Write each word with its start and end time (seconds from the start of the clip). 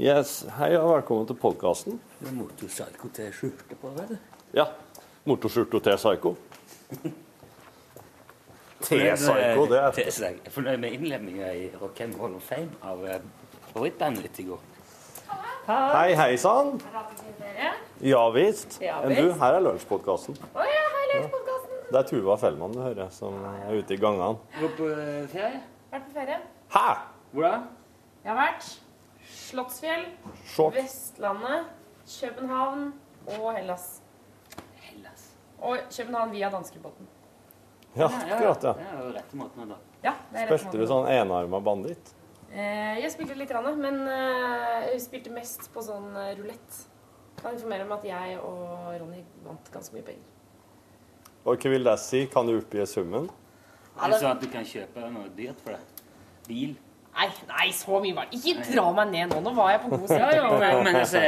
Yes, 0.00 0.46
Hei 0.56 0.70
og 0.78 0.94
velkommen 0.94 1.26
til 1.28 1.36
podkasten. 1.36 1.98
Det 2.22 2.30
er 2.30 2.32
Motorpsyko 2.32 3.10
til 3.12 3.26
skjorte 3.36 3.76
på, 3.76 3.90
deg? 3.98 4.14
Ja. 4.56 4.64
Motorskjorte 5.28 5.76
til 5.84 5.98
Psycho. 6.00 6.32
T-Psycho, 8.86 9.66
det 9.68 9.82
er 9.82 10.00
Jeg 10.00 10.40
er 10.46 10.54
fornøyd 10.56 10.80
med 10.80 10.96
innlemminga 10.96 11.52
i 11.52 11.68
Rock 11.82 12.00
and 12.00 12.16
Roll 12.16 12.40
of 12.40 12.48
Fame 12.48 12.72
av 12.80 13.04
eh, 13.04 13.20
favorittbandet 13.74 14.24
ditt 14.24 14.40
i 14.40 14.48
går. 14.48 14.64
Hei, 15.68 16.08
hei 16.16 16.32
sann. 16.40 16.80
Ja 18.00 18.24
visst. 18.32 18.80
Enn 18.80 19.16
du, 19.20 19.34
her 19.36 19.60
er 19.60 19.68
lunsjpodkasten. 19.68 20.40
Ja. 20.56 21.24
Det 21.90 21.98
er 22.06 22.08
Tuva 22.08 22.40
Fellmann 22.40 22.72
du 22.72 22.80
hører, 22.80 23.12
som 23.12 23.36
er 23.52 23.76
ute 23.76 24.00
i 24.00 24.00
gangene. 24.00 24.40
Går 24.62 24.78
på 24.80 24.94
eh, 24.96 25.26
ferie? 25.28 25.66
Vært 25.92 26.08
på 26.08 26.22
ferie. 26.22 26.44
Hæ? 26.72 26.86
Hvor 27.34 27.52
da? 27.52 27.58
Jeg 28.24 28.32
har 28.32 28.46
vært 28.46 28.78
Slottsfjell, 29.50 30.04
Sjokk. 30.46 30.76
Vestlandet, 30.76 31.70
København 32.06 32.92
og 33.34 33.48
Hellas. 33.56 33.86
Hellas. 34.84 35.24
Og 35.58 35.78
København 35.90 36.30
via 36.32 36.50
danskebåten. 36.50 37.08
Ja, 37.94 38.06
akkurat, 38.06 38.62
ja. 38.62 38.72
Det 38.72 38.86
er 38.86 39.00
jo 39.02 39.12
rette 39.16 39.38
måten 39.38 39.72
da. 39.72 39.78
Ja, 40.04 40.12
det 40.30 40.38
er 40.44 40.52
rett 40.52 40.62
Spilte 40.62 40.78
du 40.78 40.86
sånn 40.86 41.08
enarma 41.10 41.58
banditt? 41.66 42.12
Eh, 42.50 43.00
jeg 43.02 43.10
spilte 43.14 43.34
litt, 43.38 43.50
grann, 43.50 43.66
men 43.82 44.04
eh, 44.06 44.90
jeg 44.92 45.02
spilte 45.08 45.32
mest 45.34 45.66
på 45.74 45.82
sånn 45.82 46.14
eh, 46.14 46.32
rulett. 46.38 46.78
Kan 47.40 47.56
informere 47.56 47.86
om 47.88 47.94
at 47.96 48.06
jeg 48.06 48.36
og 48.38 48.92
Ronny 49.00 49.24
vant 49.46 49.72
ganske 49.74 49.96
mye 49.96 50.06
penger. 50.06 50.28
Og 51.42 51.56
hva 51.56 51.72
vil 51.72 51.86
det 51.86 51.96
si? 52.02 52.22
Kan 52.30 52.46
du 52.46 52.54
oppgi 52.58 52.86
summen? 52.86 53.26
Er 53.98 54.12
det 54.12 54.20
sånn 54.22 54.34
at 54.36 54.42
du 54.44 54.46
kan 54.52 54.66
kjøpe 54.66 55.10
noe 55.10 55.30
dyrt 55.34 55.62
for 55.64 55.74
det? 55.74 56.06
Bil? 56.46 56.78
Nei, 57.10 57.26
nei, 57.48 57.66
så 57.74 57.98
mye 58.00 58.14
var 58.16 58.28
det. 58.30 58.38
Ikke 58.38 58.62
dra 58.70 58.84
meg 58.96 59.10
ned 59.10 59.32
nå. 59.34 59.40
Nå 59.44 59.52
var 59.56 59.72
jeg 59.74 59.80
på 59.82 59.88
god 59.92 60.04
side. 60.06 60.28
Ja, 60.36 60.44
ja, 60.62 60.76
men, 60.86 60.96
altså, 61.00 61.20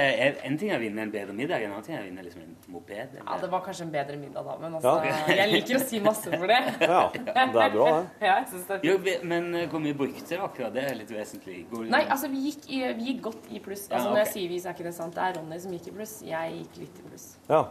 en 0.46 0.58
ting 0.60 0.70
er 0.70 0.78
å 0.78 0.82
vinne 0.82 1.02
en 1.04 1.10
bedre 1.12 1.34
middag, 1.36 1.64
en 1.66 1.74
annen 1.74 1.84
ting 1.86 1.96
er 1.96 2.04
å 2.04 2.06
vinne 2.06 2.24
liksom 2.24 2.44
en 2.44 2.54
moped. 2.72 3.16
Ja, 3.18 3.36
det 3.42 3.50
var 3.52 3.64
kanskje 3.66 3.84
en 3.88 3.92
bedre 3.92 4.16
middag 4.20 4.46
da, 4.46 4.54
men 4.62 4.78
altså, 4.78 4.94
Ja. 5.04 5.18
jeg 5.42 5.50
liker 5.52 5.80
å 5.80 5.82
si 5.82 6.00
masse 6.04 6.30
for 6.32 6.48
det. 6.48 6.60
Ja, 6.92 7.02
det 7.12 7.34
er 7.34 7.52
bra, 7.52 7.66
det. 7.74 7.82
Ja, 8.22 8.38
jeg 8.38 8.48
synes 8.52 8.64
det 8.70 8.78
er 8.78 8.80
fint. 8.86 8.88
Jo, 9.12 9.18
men 9.34 9.50
eh, 9.58 9.68
hvor 9.72 9.82
mye 9.84 9.98
brukte 9.98 10.24
dere? 10.30 10.70
Det 10.78 10.86
er 10.86 10.98
litt 11.02 11.12
vesentlig. 11.12 11.58
Går, 11.70 11.86
Nei, 11.92 12.02
altså 12.06 12.30
vi 12.32 12.46
gikk, 12.46 12.66
i, 12.70 12.82
vi 12.98 13.10
gikk 13.10 13.22
godt 13.28 13.50
i 13.50 13.60
pluss. 13.64 13.86
Altså 13.90 14.06
Ja, 14.06 14.14
Når 14.14 14.22
jeg 14.24 14.32
sier 14.36 14.54
vi, 14.54 14.62
så 14.62 14.70
er 14.70 14.78
ikke 14.78 14.88
det 14.88 14.96
sant. 14.96 15.18
Det 15.18 15.26
er 15.26 15.38
Ronny 15.40 15.60
som 15.66 15.76
gikk 15.76 15.90
i 15.90 15.96
pluss. 15.98 16.16
Jeg 16.26 16.58
gikk 16.62 16.82
litt 16.86 17.00
i 17.02 17.06
pluss. 17.10 17.28
Ja. 17.50 17.64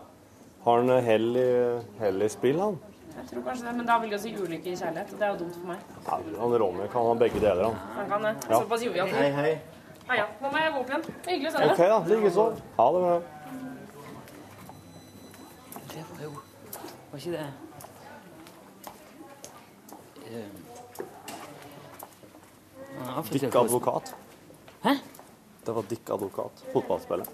Har 0.66 0.84
han 0.84 0.94
hell 1.08 1.30
i, 1.42 1.50
hell 2.04 2.22
i 2.22 2.30
spill, 2.30 2.60
han? 2.62 2.78
Jeg 3.16 3.26
tror 3.30 3.44
kanskje 3.46 3.66
det, 3.68 3.74
Men 3.78 3.86
da 3.88 3.98
vil 4.00 4.10
det 4.10 4.18
jo 4.18 4.22
si 4.24 4.32
ulykke 4.38 4.72
i 4.72 4.76
kjærlighet, 4.80 5.14
og 5.14 5.20
det 5.20 5.26
er 5.28 5.32
jo 5.34 5.40
dumt 5.44 5.56
for 5.60 5.68
meg. 5.72 5.80
Ja, 6.06 6.18
han 6.42 6.56
Ronny 6.64 6.88
kan 6.94 7.08
ha 7.10 7.14
begge 7.20 7.40
deler, 7.44 7.64
han. 7.68 7.76
Han 7.98 8.10
kan 8.10 8.22
det. 8.28 8.34
Ja. 8.50 8.60
Såpass 8.62 8.86
jovial. 8.86 9.08
Hei, 9.16 9.30
hei. 9.38 9.52
Ah, 10.08 10.16
ja. 10.18 10.26
Nå 10.42 10.50
må 10.52 10.58
jeg 10.60 10.72
gå 10.74 10.80
opp 10.82 10.90
igjen. 10.92 11.04
Er 11.12 11.32
Hyggelig 11.32 11.50
å 11.50 11.54
se 11.56 11.58
OK, 11.66 11.78
deg. 11.78 11.90
da. 11.92 12.00
Likeså. 12.12 12.46
Ha 12.78 12.86
det 12.96 13.04
bra. 13.06 13.20
Det 15.92 16.06
var 16.10 16.24
jo 16.24 16.32
Var 17.12 17.20
ikke 17.20 17.32
det 17.36 17.46
Eh, 20.32 20.48
fått 23.16 23.32
Dick 23.36 23.56
advokat. 23.56 24.14
Hæ? 24.84 24.94
Det 25.66 25.72
var 25.76 25.84
Dick 25.90 26.10
advokat. 26.10 26.64
Fotballspiller. 26.74 27.28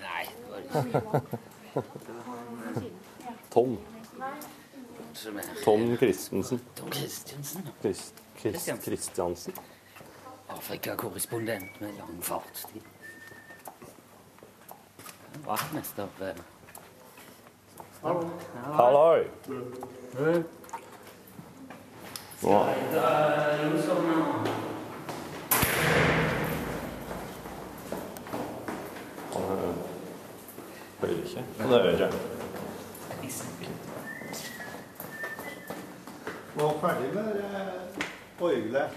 Nei, 0.00 0.24
det 0.24 0.48
var 0.50 1.20
ikke 1.20 1.32
Tom. 3.54 3.76
Som 5.14 5.36
er 5.36 5.42
Tom 5.64 5.96
Christensen. 5.96 6.60
Tom 6.76 6.92
Christensen. 6.92 7.68
Christ, 7.82 8.14
Christ, 8.38 8.70
Christiansen. 8.82 9.54
Afrikakorrespondent 10.48 11.80
med 11.80 11.88
lang 11.98 12.22
fartstid. 12.22 12.82
Vaktmester 15.46 16.08
eh, 16.20 16.34
Halloi! 18.02 19.24
Nå, 22.42 22.50
han 22.52 22.68
eh, 22.68 23.34
hører 31.00 31.10
ikke. 31.24 31.44
Han 31.58 31.68
hører 31.68 31.90
ikke. 31.92 32.34
Var 36.56 36.72
ferdig 36.80 37.14
med 37.14 37.24
det 37.34 38.06
orgelet. 38.40 38.90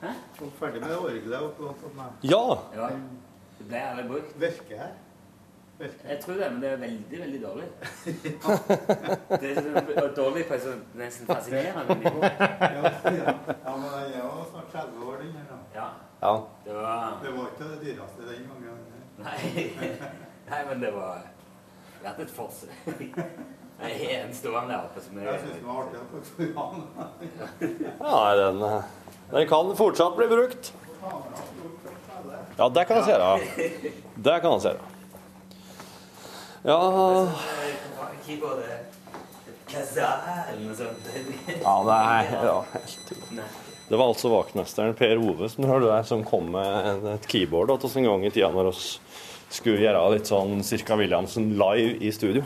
Hæ? 0.00 0.08
Var 0.40 0.50
ferdig 0.58 0.80
med 0.82 0.90
det 0.90 0.98
orgelet 0.98 1.40
og 1.40 1.74
sånn. 1.82 2.00
Ja! 2.26 2.40
Ja, 2.76 2.88
det 3.58 3.66
ble 3.70 3.82
aldri 3.90 4.06
brukt. 4.10 4.32
Virker 4.40 4.80
her. 4.82 4.94
Virker. 5.78 6.08
Jeg 6.10 6.18
tror 6.24 6.34
det, 6.40 6.48
men 6.52 6.60
det 6.64 6.70
er 6.72 6.80
veldig, 6.82 7.20
veldig 7.22 7.40
dårlig. 7.44 7.68
Det 9.40 9.50
er 9.50 9.58
sånn- 9.60 10.14
dårlig 10.16 10.44
på 10.48 10.54
et 10.56 10.62
sånn 10.64 10.82
nesten 10.96 11.28
fascinerende 11.28 11.96
nivå. 12.00 12.22
Ja, 12.24 13.74
men 13.76 13.86
den 13.86 13.96
er 14.00 14.14
jo 14.16 14.30
snart 14.50 14.70
30 14.72 15.02
år, 15.06 15.18
den 15.22 15.32
her. 15.36 15.46
da. 15.50 15.58
Ja, 15.76 15.88
ja. 16.22 16.34
det 16.64 16.74
var 16.78 17.18
Det 17.22 17.34
var 17.36 17.50
ikke 17.52 17.70
det 17.74 17.80
dyreste 17.84 18.28
den 18.30 18.46
gangen. 18.50 18.78
Nei, 19.18 19.66
Nei 20.50 20.62
men 20.70 20.80
det 20.86 20.92
var 20.96 21.26
vært 22.02 22.24
et 22.26 22.30
forsøk. 22.40 23.20
Jeg 23.76 23.98
har 24.00 24.24
en 24.24 24.34
stående 24.34 24.76
oppe 24.80 25.02
som 25.04 25.18
Jeg 25.20 25.40
syns 25.42 25.56
den 25.58 25.66
var 25.68 25.82
artig 25.82 26.00
at 26.00 26.08
folk 26.10 26.26
skulle 26.30 26.52
ha 26.56 26.64
den. 26.72 26.82
ja 28.00 28.34
den, 28.40 28.62
eh, 28.62 28.82
den 29.30 29.48
kan 29.50 29.76
fortsatt 29.76 30.16
bli 30.16 30.28
brukt. 30.32 30.72
Ja, 32.56 32.68
det 32.68 32.84
kan 32.88 32.96
han 32.96 33.04
se, 33.04 33.18
da. 33.18 33.38
Det 34.16 34.40
kan 34.40 34.52
jeg 34.56 34.62
se, 34.62 34.72
da. 34.78 34.92
Ja, 36.66 36.78
Keyboardet 38.26 38.96
Kazalen 39.70 40.70
og 40.70 40.76
sånt. 40.78 41.08
ja 41.62 41.74
det 41.86 41.96
er 41.96 42.30
ja, 42.46 42.56
helt 42.72 43.12
Det 43.86 43.98
var 43.98 44.08
altså 44.08 44.30
vaktmesteren 44.32 44.96
Per 44.98 45.20
Ove 45.20 45.50
som 45.52 45.66
der, 45.66 46.02
som 46.06 46.24
kom 46.26 46.48
med 46.54 47.06
et 47.12 47.28
keyboard 47.30 47.70
til 47.76 47.90
oss 47.90 47.96
en 48.00 48.08
gang 48.08 48.26
i 48.26 48.32
tida 48.34 48.50
når 48.54 48.72
vi 48.72 48.86
skulle 49.58 49.84
gjøre 49.84 50.02
litt 50.16 50.30
sånn 50.30 50.62
Cirka 50.66 50.96
Williamsen 50.98 51.52
live 51.60 51.98
i 52.02 52.10
studio. 52.14 52.42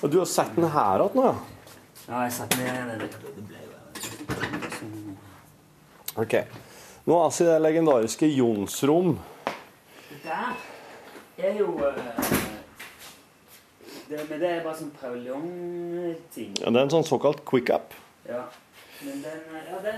Og 0.00 0.10
du 0.10 0.18
har 0.18 0.26
sett 0.28 0.56
den 0.56 0.70
her 0.72 1.00
igjen 1.04 1.16
nå, 1.18 1.22
ja? 1.28 1.34
Ja, 2.06 2.14
jeg 2.14 2.22
har 2.24 2.30
sett 2.34 2.50
den. 2.56 2.66
Ok. 6.20 6.34
Nå 7.04 7.14
er 7.16 7.42
i 7.42 7.44
det 7.48 7.58
legendariske 7.64 8.26
Jonsrom. 8.32 9.18
Det 10.10 10.18
der 10.24 10.52
er 11.48 11.54
jo 11.58 11.68
eh, 11.86 11.94
det, 14.08 14.18
Men 14.28 14.40
det 14.40 14.48
er 14.48 14.64
bare 14.64 14.76
sånn 14.76 14.90
paviljongting. 15.00 16.52
Ja, 16.60 16.66
det 16.68 16.76
er 16.76 16.82
en 16.84 16.90
sånn 16.92 17.04
såkalt 17.08 17.44
quick 17.48 17.70
up. 17.72 17.94
Ja. 18.28 18.42
Men 19.04 19.22
den 19.24 19.40
eh, 19.54 19.60
Ja, 19.70 19.78
det 19.84 19.94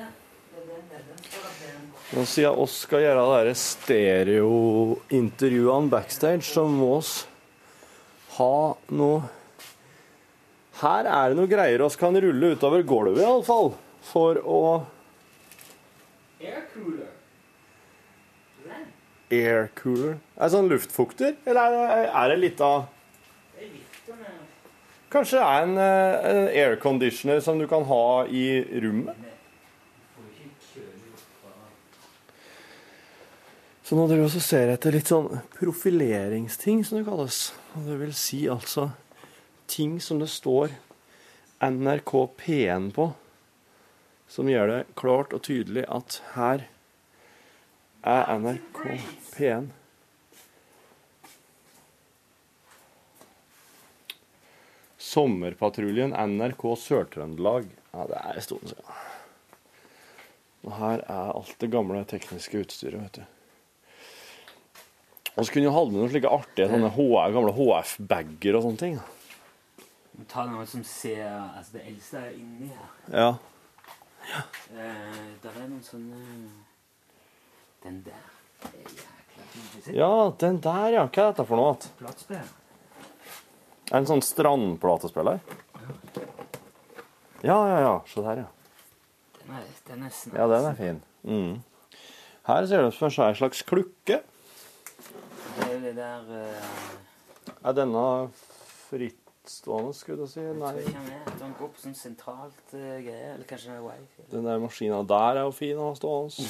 Nå 2.12 2.20
siden 2.28 2.58
oss 2.60 2.74
skal 2.84 3.00
gjøre 3.06 3.44
de 3.48 3.54
stereointervjuene 3.56 5.88
backstage, 5.90 6.44
så 6.44 6.66
må 6.68 6.98
oss 6.98 7.26
ha 8.36 8.76
noe 8.92 9.22
Her 10.82 11.06
er 11.06 11.30
det 11.30 11.38
noe 11.38 11.50
greier 11.50 11.82
oss 11.86 11.96
kan 11.98 12.16
rulle 12.18 12.54
utover 12.56 12.82
gulvet, 12.82 13.22
iallfall. 13.22 13.72
For 14.02 14.40
å 14.42 14.60
Aircooler. 16.42 17.10
Aircooler 19.30 20.16
Er 20.16 20.42
det 20.42 20.48
sånn 20.56 20.70
luftfukter, 20.72 21.36
eller 21.46 21.60
er 21.62 21.76
det, 21.76 22.08
er 22.10 22.32
det 22.32 22.38
litt 22.40 22.64
av 22.66 22.88
det 23.60 23.68
Kanskje 25.12 25.38
det 25.38 25.44
er 25.44 25.66
en, 25.66 25.76
eh, 25.76 26.26
en 26.30 26.46
airconditioner 26.48 27.40
som 27.44 27.58
du 27.60 27.66
kan 27.68 27.84
ha 27.84 28.24
i 28.26 28.46
rommet? 28.80 29.28
Så 33.84 33.98
nå 33.98 34.06
driver 34.08 34.24
jeg 34.24 34.40
og 34.40 34.44
ser 34.46 34.70
etter 34.72 34.94
litt 34.96 35.10
sånn 35.12 35.26
profileringsting, 35.58 36.80
som 36.80 36.96
det 36.96 37.04
kalles. 37.04 37.42
Og 37.76 37.84
det 37.90 37.98
vil 38.00 38.14
si 38.16 38.46
altså 38.48 38.88
ting 39.72 40.00
som 40.04 40.20
det 40.20 40.28
står 40.28 40.74
NRK 41.64 42.12
P1 42.42 42.90
på, 42.92 43.12
som 44.28 44.48
gjør 44.50 44.68
det 44.68 44.80
klart 44.98 45.32
og 45.32 45.44
tydelig 45.46 45.86
at 45.88 46.18
her 46.34 46.66
er 48.02 48.32
NRK 48.42 48.82
P1. 49.32 49.70
Sommerpatruljen 55.12 56.12
NRK 56.16 56.66
Sør-Trøndelag. 56.80 57.68
Ja, 57.92 58.06
det 58.08 58.20
er 58.20 58.36
en 58.36 58.46
stund 58.46 58.68
siden. 58.70 58.92
Og 60.62 60.76
her 60.78 61.02
er 61.10 61.32
alt 61.34 61.56
det 61.60 61.72
gamle 61.72 62.04
tekniske 62.08 62.62
utstyret, 62.62 63.00
vet 63.00 63.20
du. 63.20 63.24
Og 65.32 65.46
så 65.46 65.52
kunne 65.52 65.66
jo 65.66 65.74
hatt 65.74 65.90
med 65.90 65.98
noen 66.00 66.12
slike 66.12 66.30
artige 66.30 66.68
sånne 66.70 66.92
HF, 66.92 67.34
gamle 67.34 67.56
HF-bager 67.56 68.58
og 68.58 68.66
sånne 68.66 68.82
ting. 68.82 68.96
Ta 70.28 70.44
noe 70.46 70.66
som 70.68 70.84
ser 70.84 71.24
Altså, 71.26 71.78
det 71.78 71.86
eldste 71.88 72.20
er 72.20 72.34
inni 72.36 72.68
her. 72.68 72.90
Ja. 73.12 73.30
Eh, 74.72 75.22
der 75.42 75.56
er 75.56 75.66
noen 75.66 75.82
sånne 75.82 76.20
Den 77.82 78.02
der 78.06 78.20
er 78.68 78.76
jækla 78.86 79.46
fin. 79.50 79.94
Ja, 79.96 80.12
den 80.38 80.60
der, 80.62 80.88
ja. 80.94 81.06
Hva 81.08 81.24
er 81.24 81.32
dette 81.32 81.46
for 81.48 81.58
noe? 81.58 81.92
Platespiller. 81.98 82.52
En 83.92 84.06
sånn 84.08 84.22
strandplatespiller? 84.24 85.42
Ja, 87.42 87.56
ja, 87.56 87.78
ja. 87.82 87.96
Se 88.06 88.22
der, 88.22 88.44
ja. 88.44 88.48
Den 89.40 89.56
er, 89.58 89.66
den 89.88 90.06
er 90.06 90.14
snart. 90.14 90.38
Ja, 90.38 90.46
den 90.52 90.68
er 90.68 90.78
fin. 90.78 91.02
Mm. 91.26 91.98
Her 92.46 92.68
ser 92.70 92.84
det 92.84 92.92
ut 92.92 92.98
som 93.00 93.10
en 93.26 93.40
slags 93.40 93.64
klukke. 93.66 94.22
Det 95.58 95.66
er 95.66 95.82
det 95.82 95.96
der 95.98 96.30
uh... 96.30 96.70
Er 97.62 97.74
denne 97.74 98.06
frittstående, 99.52 99.94
skulle 99.94 100.22
jeg 100.22 100.28
si? 100.28 100.40
Jeg 100.40 100.54
tror 100.56 100.72
Nei. 100.72 100.80
ikke. 100.80 100.98
Den 101.40 101.54
går 101.58 101.68
på 101.72 101.80
sånn 101.82 101.94
sentralt 101.96 102.72
uh, 102.72 102.78
greie. 103.04 103.34
Eller 103.34 103.46
kanskje 103.48 103.70
det 103.70 103.76
er 103.76 103.82
wifi. 103.84 104.22
Den 104.30 104.44
der 104.46 104.58
maskina 104.62 105.02
der 105.04 105.36
er 105.36 105.44
jo 105.44 105.52
fin 105.52 105.76
å 105.76 105.90
ha 105.90 105.94
stående. 105.98 106.32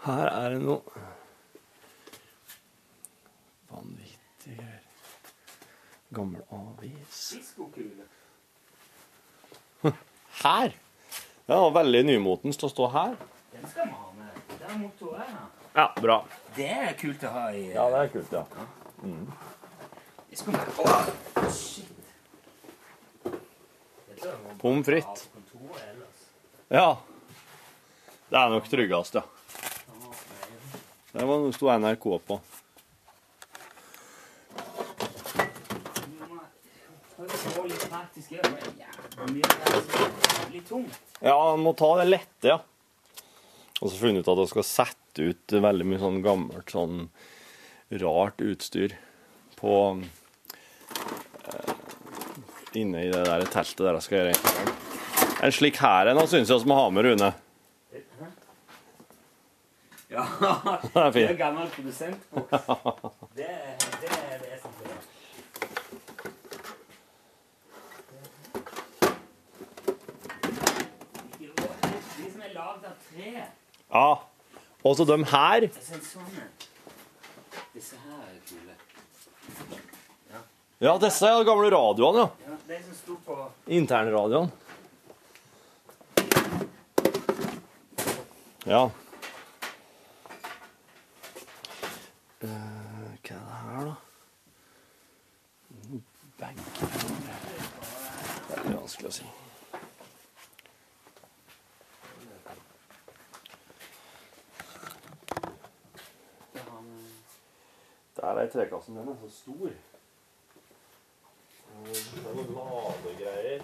Her 0.00 0.26
er 0.32 0.48
det 0.54 0.60
noe 0.64 0.80
vanvittige 3.68 4.56
greier. 4.56 4.80
Gammel 6.10 6.42
avis. 6.56 7.36
Her! 10.40 10.72
Den 11.50 11.58
var 11.66 11.72
veldig 11.76 12.02
nymotens 12.08 12.56
til 12.56 12.66
å 12.70 12.72
stå 12.72 12.88
her. 12.94 13.14
Den 13.52 13.64
skal 13.68 13.86
man 13.90 13.98
ha 14.00 14.09
med. 14.70 14.74
Er 14.74 14.78
motoren 14.78 15.20
her. 15.20 15.46
Ja, 15.74 15.92
bra. 16.02 16.24
Det 16.56 16.66
er 16.70 16.92
kult 16.98 17.22
å 17.24 17.30
ha 17.34 17.44
i 17.54 17.72
Ja, 17.72 17.88
det 17.90 17.98
er 18.04 18.08
kult, 18.14 18.32
ja. 18.32 18.44
shit. 21.50 21.86
Jo 24.20 24.32
Pommes 24.60 24.86
frites. 24.86 25.28
Ja. 26.68 26.98
Det 28.30 28.38
er 28.38 28.50
nok 28.52 28.68
tryggest, 28.70 29.14
ja. 29.14 29.22
Det 31.10 31.26
var 31.26 31.40
noe 31.42 31.52
sto 31.56 31.70
NRK 31.74 32.04
på. 32.26 32.40
Litt 40.50 40.68
tungt. 40.68 41.00
Ja, 41.20 41.34
man 41.34 41.60
må 41.64 41.72
ta 41.78 41.90
det 42.00 42.06
lette, 42.10 42.46
ja. 42.52 42.60
Og 43.80 43.88
så 43.88 43.96
funnet 43.96 44.24
ut 44.24 44.32
at 44.32 44.42
jeg 44.44 44.52
skal 44.52 44.66
sette 44.68 45.28
ut 45.32 45.54
veldig 45.64 45.86
mye 45.88 46.00
sånn 46.02 46.20
gammelt, 46.24 46.70
sånn 46.72 47.06
rart 48.00 48.42
utstyr 48.44 48.94
på 49.60 49.76
eh, 51.50 51.72
Inne 52.78 53.00
i 53.02 53.10
det 53.10 53.24
der 53.26 53.42
teltet 53.50 53.82
der 53.82 53.96
jeg 53.98 54.06
skal 54.06 54.20
gjøre 54.20 54.78
en 55.40 55.54
slik 55.56 55.78
her 55.80 56.06
en 56.10 56.18
syns 56.28 56.50
jeg 56.52 56.60
vi 56.62 56.68
må 56.68 56.76
ha 56.76 56.90
med, 56.92 57.06
Rune. 57.08 57.30
Ja, 60.10 60.24
Det 60.82 60.90
er 60.90 61.04
det 61.04 61.12
fint. 61.14 61.38
gammel 61.38 61.68
produsentbok. 61.70 62.50
Det 63.38 63.46
det 64.02 64.10
er 64.10 64.40
vesentlig. 64.42 64.96
De 72.18 72.30
som 72.32 72.42
er 72.42 72.54
lagd 72.56 72.84
av 72.90 72.96
tre. 73.06 73.46
Ja. 73.90 74.18
Og 74.84 74.96
så 74.96 75.04
de 75.04 75.16
her. 75.32 75.66
Sånn 77.76 78.00
er 78.00 78.38
kule. 78.48 78.74
Ja, 80.80 80.94
disse 81.02 81.28
er 81.28 81.42
de 81.42 81.44
gamle 81.44 81.68
radioene, 81.74 82.22
ja. 82.46 82.56
Internradioen. 83.80 84.48
Ja. 88.64 88.86
Eh, 92.40 92.48
hva 92.48 93.36
er 93.36 93.42
det 93.44 93.58
her, 93.60 93.84
da? 93.90 93.96
Det 96.40 96.48
Veldig 98.50 98.76
vanskelig 98.80 99.10
å 99.10 99.14
si. 99.18 99.26
det 106.52 106.60
har 106.60 106.80
vi- 106.82 107.14
Der 108.20 108.26
er 108.26 108.50
trekassen 108.50 108.96
den 108.96 109.08
er 109.08 109.16
så 109.20 109.30
stor. 109.30 109.70
Det 111.84 112.24
er 112.26 112.34
noen 112.34 112.50
ladegreier. 112.56 113.62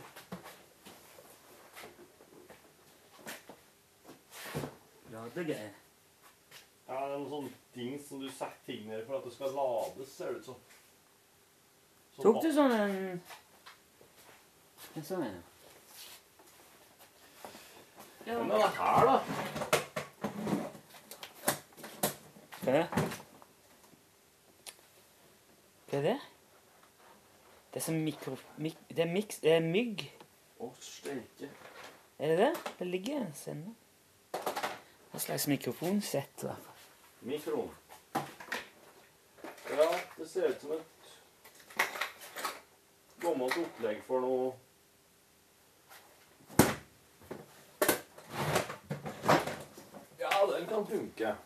ladegreier. 5.11 5.75
Ja, 6.89 6.95
det 6.95 7.03
er 7.03 7.19
noen 7.19 7.29
sånne 7.31 7.51
ting 7.75 7.99
som 8.07 8.23
du 8.23 8.31
setter 8.31 8.63
ting 8.69 8.87
ned 8.89 9.05
for 9.05 9.19
at 9.19 9.27
det 9.27 9.35
skal 9.35 9.53
lades, 9.59 10.15
ser 10.15 10.33
det 10.33 10.41
ut 10.41 10.49
som. 10.49 10.63
Sånn 12.15 12.25
Tok 12.25 12.41
du 12.47 12.49
sånn 12.57 12.73
en 12.79 13.21
En 14.97 15.05
sånn 15.05 15.27
en? 15.27 15.43
Ja. 18.25 18.41
Men 18.41 18.57
det 18.57 18.73
her, 18.79 19.13
da? 19.13 19.17
Er 22.67 22.81
det? 22.81 23.26
Hva 25.87 25.99
er 25.99 26.03
det? 26.03 26.17
Det 27.71 27.81
er 27.81 27.85
som 27.85 27.95
mikro... 27.95 28.37
Mik, 28.59 28.79
det 28.89 28.99
er 28.99 29.13
miks... 29.13 29.39
Det 29.39 29.53
er 29.53 29.61
mygg. 29.63 30.03
Å, 30.59 30.73
steike. 30.83 31.51
Er 32.19 32.33
det 32.33 32.39
det? 32.41 32.53
Det 32.79 32.87
ligger 32.89 33.21
en 33.21 33.35
sende. 33.39 33.75
En 35.13 35.21
slags 35.21 35.47
mikrofonsett. 35.47 36.43
i 36.43 36.49
hvert 36.49 36.65
fall. 36.65 36.83
Mikro. 37.21 37.71
Ja, 39.71 39.89
det 40.19 40.29
ser 40.31 40.49
ut 40.51 40.61
som 40.61 40.73
et 40.73 41.11
gammelt 43.23 43.59
opplegg 43.63 44.03
for 44.07 44.23
noe 44.27 44.55
Ja, 50.19 50.47
den 50.51 50.67
kan 50.67 50.87
funke. 50.87 51.37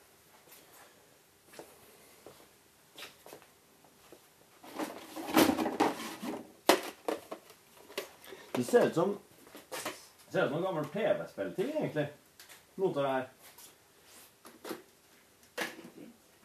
Det 8.61 8.65
ser 8.65 8.87
ut 8.87 8.95
som 8.95 9.19
Det 10.27 10.33
ser 10.33 10.45
ut 10.45 10.49
som 10.49 10.57
en 10.57 10.63
gammel 10.63 10.85
TV-spillting, 10.85 11.71
egentlig. 11.71 12.09
Noe 12.75 12.89
av 12.89 12.95
det 12.95 13.09
her. 13.09 13.29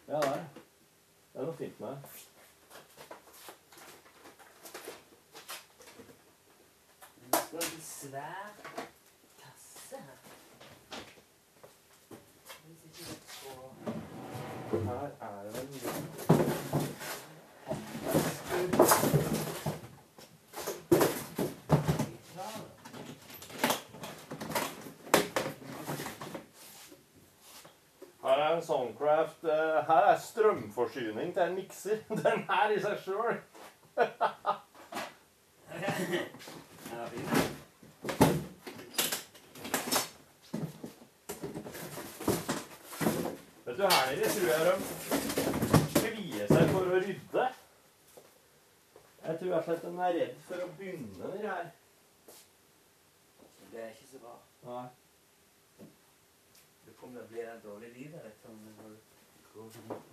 Ja, 0.08 0.20
det 0.20 0.28
er 0.28 0.32
det. 0.32 0.46
Er 1.36 1.42
noe 1.44 1.56
fint 1.58 1.80
med 1.80 1.90
det. 1.90 1.98
Det 7.34 7.42
står 7.50 7.68
en 7.68 7.84
svær 7.90 8.50
kasse 9.44 9.98
her. 10.06 10.18
Her 14.72 15.10
er 15.20 15.44
det 15.44 15.52
vel 15.58 15.68
mye 15.76 16.16
Her 28.26 28.62
en 28.98 29.44
eh, 29.44 29.86
Her 29.88 30.12
er 30.12 30.20
strømforsyning 30.20 31.34
til 31.34 31.44
en 31.44 31.56
mikser. 31.56 31.98
Den 32.24 32.46
her 32.50 32.70
i 32.70 32.80
seg 32.80 32.98
sjøl. 33.04 33.38
Vet 43.66 43.78
du, 43.78 43.84
her 43.84 44.12
nede 44.16 44.30
tror 44.32 44.48
jeg 44.52 44.66
de 44.66 44.76
kvier 46.00 46.48
seg 46.48 46.70
for 46.72 46.84
å 46.86 47.00
rydde. 47.00 47.48
Jeg 49.26 49.40
tror 49.40 49.50
rett 49.50 49.58
og 49.58 49.66
slett 49.66 49.88
de 49.88 49.96
er 50.06 50.20
redd 50.20 50.38
for 50.48 50.64
å 50.64 50.70
begynne 50.78 51.18
nedi 51.20 51.48
her. 51.50 51.74
Det 53.72 53.82
er 53.84 53.90
ikke 53.92 54.14
så 54.14 54.22
bra. 54.22 54.38
Nei. 54.70 54.86
Det 57.16 57.28
blir 57.30 57.44
et 57.48 57.64
dårlig 57.64 57.90
lyd 57.96 58.14
av 58.14 58.26
etter 58.28 58.50
om 58.50 58.58
du 58.60 58.72
går-. 58.84 58.98
Du 59.56 59.60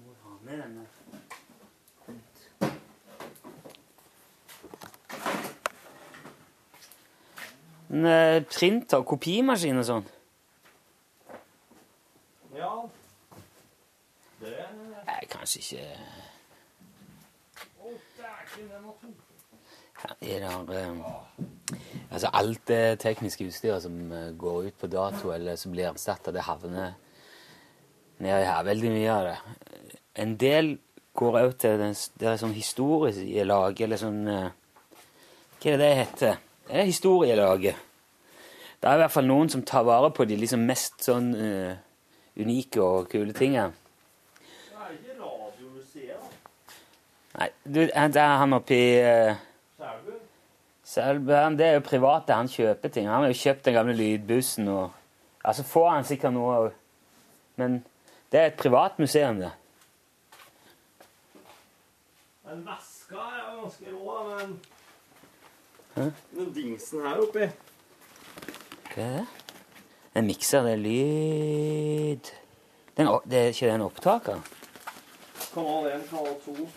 må 0.07 0.13
ha 0.23 0.37
med 0.43 0.59
denne 0.63 0.83
ut. 0.83 1.13
En 7.91 8.07
eh, 8.07 8.45
printer, 8.47 9.03
kopimaskin 9.03 9.83
og 9.83 9.89
sånn. 9.89 10.07
Ja. 12.55 12.71
Det 14.45 14.55
Nei, 15.09 15.19
kanskje 15.33 15.65
ikke 15.65 15.83
Å, 17.83 17.97
dæken, 18.21 18.71
den 18.71 18.87
var 18.87 18.95
tom. 19.03 19.19
Her 20.05 20.15
er 20.21 20.47
det 20.71 20.85
eh, 20.87 21.03
Altså 22.13 22.31
alt 22.33 22.67
det 22.69 23.01
tekniske 23.01 23.47
utstyret 23.49 23.85
som 23.85 23.99
eh, 24.13 24.33
går 24.39 24.69
ut 24.69 24.79
på 24.81 24.91
dato, 24.93 25.33
eller 25.33 25.57
som 25.57 25.73
blir 25.73 25.89
erstatta, 25.91 26.33
det 26.33 26.45
havner 26.47 26.95
nedi 28.23 28.47
her. 28.47 28.65
Veldig 28.67 28.91
mye 28.93 29.13
av 29.13 29.29
det. 29.29 29.37
En 30.23 30.35
del 30.41 30.75
går 31.17 31.39
òg 31.41 31.55
til 31.61 31.79
den, 31.81 31.95
det 32.21 32.35
sånn 32.41 32.57
historielaget, 32.57 33.87
eller 33.87 34.01
sånn 34.01 34.21
eh, 34.29 34.51
Hva 35.63 35.71
er 35.71 35.79
det 35.79 35.87
det 35.87 35.97
heter? 36.03 36.39
Det 36.67 36.79
er 36.81 36.89
historielaget. 36.89 37.89
Det 38.83 38.91
er 38.91 38.99
i 38.99 39.03
hvert 39.05 39.15
fall 39.15 39.29
noen 39.29 39.51
som 39.53 39.63
tar 39.63 39.85
vare 39.87 40.11
på 40.11 40.25
de 40.27 40.37
liksom 40.41 40.65
mest 40.67 41.05
sånn 41.07 41.29
uh, 41.39 41.77
unike 42.35 42.83
og 42.83 43.07
kule 43.13 43.31
tingene. 43.37 43.71
Det 44.43 44.75
er 44.75 44.97
ikke 44.97 45.15
Radiomuseet, 45.21 46.17
da. 46.19 46.75
Nei, 47.37 47.49
du, 47.63 47.79
det 47.87 48.25
er 48.25 48.35
han 48.43 48.59
oppi 48.59 48.81
uh. 49.07 49.45
Selbu, 50.93 51.33
det 51.57 51.67
er 51.67 51.79
jo 51.79 51.85
private, 51.87 52.35
han 52.37 52.51
kjøper 52.53 52.91
ting. 52.93 53.07
Han 53.09 53.23
har 53.25 53.31
jo 53.33 53.39
kjøpt 53.39 53.65
den 53.65 53.75
gamle 53.79 53.95
lydbussen 53.97 54.69
og 54.69 54.91
Altså 55.45 55.65
får 55.67 55.89
han 55.91 56.05
sikkert 56.05 56.35
noe 56.37 56.51
òg. 56.55 56.75
Men 57.59 57.81
det 58.31 58.41
er 58.41 58.47
et 58.47 58.59
privat 58.61 58.99
museum, 58.99 59.41
det. 59.43 59.51
Den 62.47 62.61
veska 62.67 63.17
er 63.17 63.41
jo 63.41 63.63
ganske 63.63 63.95
rå, 63.97 64.19
men 64.29 64.61
Hæ? 65.95 66.11
Den 66.37 66.53
dingsen 66.55 67.03
her 67.07 67.21
oppi 67.21 67.49
Hva 68.93 69.03
er 69.03 69.17
det? 69.17 69.27
En 70.15 70.27
mikser, 70.29 70.63
det 70.63 70.73
er 70.73 70.83
lyd 70.85 72.33
den, 72.97 73.09
Det 73.25 73.39
er 73.39 73.53
ikke 73.53 73.73
den 73.73 73.85
opptakeren? 73.89 74.45
Kanal 75.55 75.87
1, 75.97 76.09
kanal 76.11 76.35
2 76.45 76.69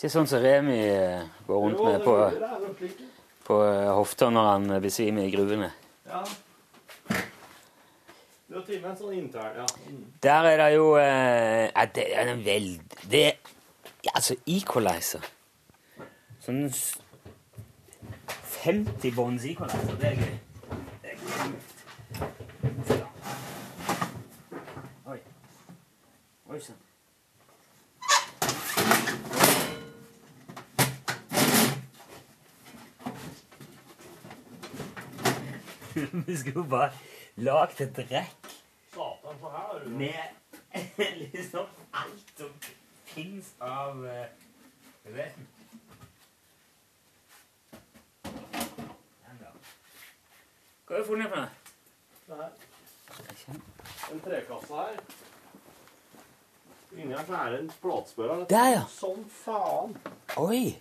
Ikke 0.00 0.08
sånn 0.14 0.28
som 0.30 0.40
Remi 0.40 0.78
eh, 0.80 1.26
går 1.44 1.58
rundt 1.60 1.80
med 1.84 2.00
på, 2.00 2.14
på 3.44 3.58
eh, 3.66 3.88
hofta 3.92 4.30
når 4.32 4.46
han 4.48 4.64
eh, 4.72 4.78
besvimer 4.80 5.26
i 5.28 5.32
gruvene. 5.34 5.68
Ja. 6.08 6.22
Du 8.48 8.56
har 8.56 8.64
til 8.64 8.78
og 8.78 8.86
med 8.86 8.88
en 8.94 8.96
sånn 8.96 9.12
intern, 9.18 9.60
ja. 9.60 9.66
Mm. 9.90 10.00
Der 10.24 10.48
er 10.54 10.56
det 10.62 10.70
jo 10.78 10.88
eh, 10.96 11.84
Det 11.92 12.08
er 12.16 12.32
en 12.32 12.40
veld... 12.48 12.96
Det 13.12 13.22
er 13.28 14.16
altså 14.16 14.40
equalizer. 14.48 15.28
Sånn 16.48 16.64
50 18.64 19.16
bånds 19.20 19.44
equalizer. 19.52 20.00
Det 20.00 20.14
er 20.14 20.22
gøy. 20.24 20.36
Det 21.04 21.12
er 21.12 21.16
gøy. 21.28 21.52
Oi. 25.12 25.20
Oi 26.48 26.68
sann. 26.70 26.86
Vi 36.26 36.36
skulle 36.36 36.66
bare 36.68 36.92
lagd 37.36 37.80
et 37.80 37.98
rekk 38.10 38.50
med 39.86 40.22
liksom 41.18 41.66
alt 41.92 42.32
som 42.36 42.50
fins 43.04 43.54
av 43.58 44.04
uh, 44.04 44.26
ikke. 45.06 45.24
Den 48.22 49.40
da. 49.40 49.50
Hva 50.86 50.94
har 50.94 51.02
du 51.02 51.08
funnet 51.08 51.32
for 51.32 51.40
noe? 51.40 52.50
En 54.10 54.22
trekasse 54.26 54.74
her. 54.74 55.00
Inni 56.98 57.14
her 57.14 57.24
så 57.26 57.38
er 57.38 57.50
det 57.54 57.60
en 57.60 57.72
platespørrer. 57.82 58.44
Der, 58.50 58.68
ja. 58.74 58.84
Sånn 58.90 59.24
faen. 59.30 59.94
Oi! 60.38 60.78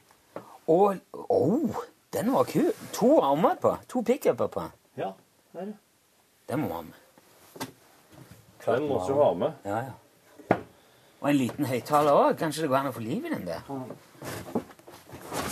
Og 0.69 1.01
oh, 1.29 1.81
den 2.13 2.33
var 2.33 2.49
kul. 2.49 2.69
To 2.97 3.15
armer 3.25 3.57
på. 3.61 3.73
To 3.89 4.01
pickuper 4.05 4.49
på. 4.53 4.69
Ja, 4.99 5.13
der. 5.53 5.73
Det 6.49 6.59
må 6.59 6.67
man 6.67 6.75
ha 6.75 6.81
med. 6.81 6.93
Den 8.65 8.87
må 8.87 8.97
du 9.07 9.13
ha 9.13 9.33
med. 9.33 9.51
Ja, 9.65 9.77
ja. 9.77 10.57
Og 11.21 11.29
en 11.29 11.35
liten 11.35 11.65
høyttaler 11.65 12.11
òg. 12.11 12.35
Kanskje 12.39 12.65
det 12.65 12.69
går 12.71 12.79
an 12.81 12.89
å 12.91 12.95
få 12.95 13.03
liv 13.03 13.23
i 13.23 13.31
den 13.31 13.47
der? 13.47 13.63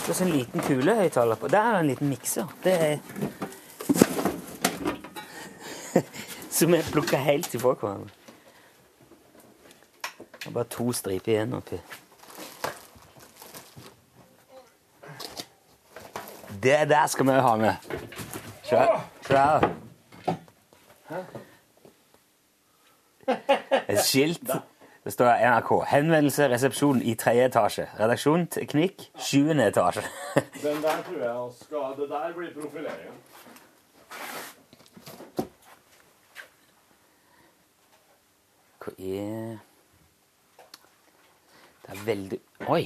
Det 0.04 0.12
er 0.12 0.22
en 0.26 0.32
liten 0.34 0.64
kulehøyttaler 0.64 1.40
på. 1.40 1.48
Der 1.48 1.64
er 1.64 1.72
det 1.72 1.80
en 1.80 1.90
liten 1.94 2.12
mikser. 2.12 2.52
Det 2.64 2.76
er 2.76 2.98
Som 6.58 6.74
er 6.76 6.92
plukka 6.92 7.16
helt 7.16 7.54
ifra 7.54 7.72
hverandre. 7.72 8.12
Det 10.38 10.46
er 10.46 10.56
bare 10.60 10.72
to 10.76 10.92
striper 10.92 11.32
igjen 11.32 11.56
oppi. 11.56 11.80
Det 16.62 16.80
der 16.90 17.06
skal 17.06 17.26
vi 17.32 17.32
ha 17.48 17.56
med. 17.56 17.76
Se 18.68 18.76
se. 19.28 19.44
Et 23.88 24.00
skilt. 24.04 24.50
Det 25.04 25.12
står 25.12 25.24
NRK. 25.40 25.84
Henvendelse, 25.88 26.48
resepsjon 26.48 27.02
i 27.02 27.14
tredje 27.14 27.44
etasje. 27.48 27.86
Redaksjon, 28.00 28.46
teknikk, 28.52 29.10
sjuende 29.16 29.66
etasje. 29.68 30.02
Den 30.64 30.82
der 30.82 31.02
tror 31.06 31.22
jeg 31.22 31.52
skal 31.62 31.94
Det 31.96 32.08
der 32.10 32.32
blir 32.36 32.50
profilering. 32.60 33.14
Hva 38.78 38.92
er 38.98 39.58
Det 41.82 41.96
er 41.96 42.04
veldig 42.04 42.40
Oi! 42.68 42.84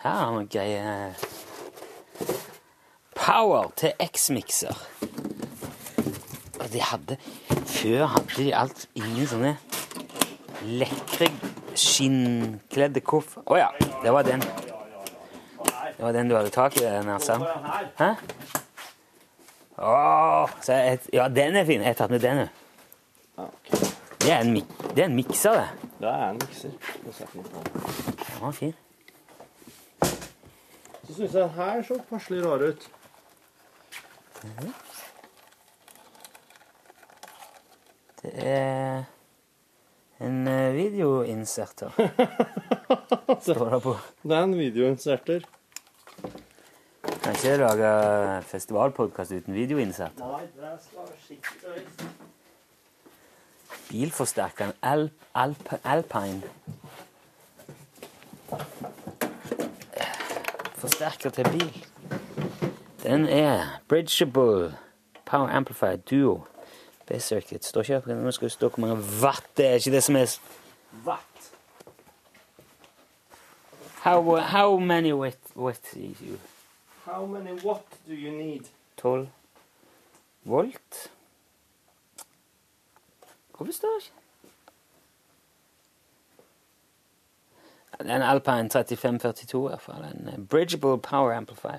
Her 0.00 0.10
har 0.10 0.30
vi 0.30 0.36
noe 0.36 0.48
greier. 0.52 1.43
Power 3.14 3.70
til 3.76 3.92
X-mikser. 4.02 4.74
Og 6.60 6.72
de 6.72 6.80
hadde 6.82 7.16
Før 7.66 8.06
hadde 8.06 8.36
de 8.36 8.54
alt 8.56 8.86
ingen 8.94 9.26
sånne 9.28 9.56
lekre 10.64 11.28
skinnkledde 11.76 13.02
koff... 13.04 13.36
Å 13.44 13.58
ja, 13.58 13.68
det 14.02 14.12
var 14.14 14.24
den. 14.26 14.40
Det 14.40 16.00
var 16.00 16.14
den 16.16 16.30
du 16.30 16.36
hadde 16.36 16.52
tak 16.54 16.76
i, 16.80 16.84
her. 16.86 17.02
Hæ? 17.98 18.10
Så 20.62 20.72
jeg, 20.72 21.00
ja, 21.12 21.28
den 21.28 21.56
er 21.56 21.66
fin. 21.68 21.82
Jeg 21.82 21.92
har 21.92 21.98
tatt 21.98 22.14
med 22.14 22.22
den. 22.24 22.46
jo. 22.46 23.48
Det 24.24 24.32
er 24.32 24.40
en, 24.40 24.54
det 24.96 25.02
er 25.02 25.08
en 25.10 25.16
mikser, 25.18 25.52
det. 25.52 25.90
Det 26.00 26.08
er 26.08 26.28
en 26.30 26.38
mikser. 26.40 26.70
Den 27.04 28.40
var 28.40 28.50
fin. 28.56 28.74
Så 31.04 31.14
syns 31.14 31.34
jeg 31.34 31.42
den 31.42 31.50
her 31.58 31.82
så 31.84 31.98
passelig 32.08 32.44
rar 32.46 32.62
ut. 32.64 32.86
Det 38.22 38.32
er 38.34 39.04
en 40.24 40.48
eh, 40.48 40.74
videoinserter. 40.74 41.90
Står 43.44 43.70
det 43.74 43.82
på. 43.84 43.96
Det 44.22 44.36
er 44.36 44.42
en 44.42 44.58
videoinserter. 44.58 45.46
Kan 47.24 47.36
ikke 47.36 47.56
lage 47.56 47.90
festivalpodkast 48.48 49.32
uten 49.32 49.56
videoinsert. 49.56 50.20
Nei, 50.20 50.44
det 50.60 50.76
skal 50.84 51.10
skikkelig 51.26 51.86
Bilforsterkeren 53.88 54.72
Alp, 54.82 55.26
Alp, 55.34 55.72
Alpine. 55.84 56.42
Forsterker 60.80 61.30
til 61.30 61.50
bil. 61.52 61.84
Den 63.04 63.26
er 63.28 63.80
Bridgeable 63.88 64.76
Power 65.26 65.48
Amplifier 65.48 65.96
Duo. 65.96 66.44
B-circuit. 67.06 67.64
Står 67.64 67.80
ikke 67.80 68.02
her. 68.06 68.14
Nå 68.14 68.30
skal 68.30 68.44
det 68.44 68.52
stå 68.52 68.68
hvor 68.68 68.80
mange 68.80 69.04
watt 69.22 69.44
det 69.56 69.66
er. 69.66 69.74
ikke 69.74 69.90
det 69.90 70.02
som 70.02 70.16
er 70.16 70.38
Watt. 71.06 71.52
How, 74.02 74.36
how 74.36 74.78
many 74.78 75.12
watt, 75.12 75.38
watt 75.56 75.96
is 75.96 76.18
you? 76.20 76.38
How 77.04 77.26
many 77.26 77.52
watt 77.64 77.84
do 78.06 78.12
you 78.12 78.30
need? 78.30 78.64
12 78.96 79.28
volt? 80.44 81.10
Hvorfor 83.56 83.72
står 83.72 83.88
det 83.88 84.04
ikke? 84.04 84.16
Det 87.98 88.10
er 88.10 88.16
en 88.16 88.22
Alpine 88.22 88.68
3542 88.68 89.66
i 89.66 89.68
hvert 89.68 89.80
fall. 89.80 90.04
En 90.04 90.28
eh, 90.28 90.46
bridgeable 90.46 90.98
power 90.98 91.32
amplifier. 91.32 91.78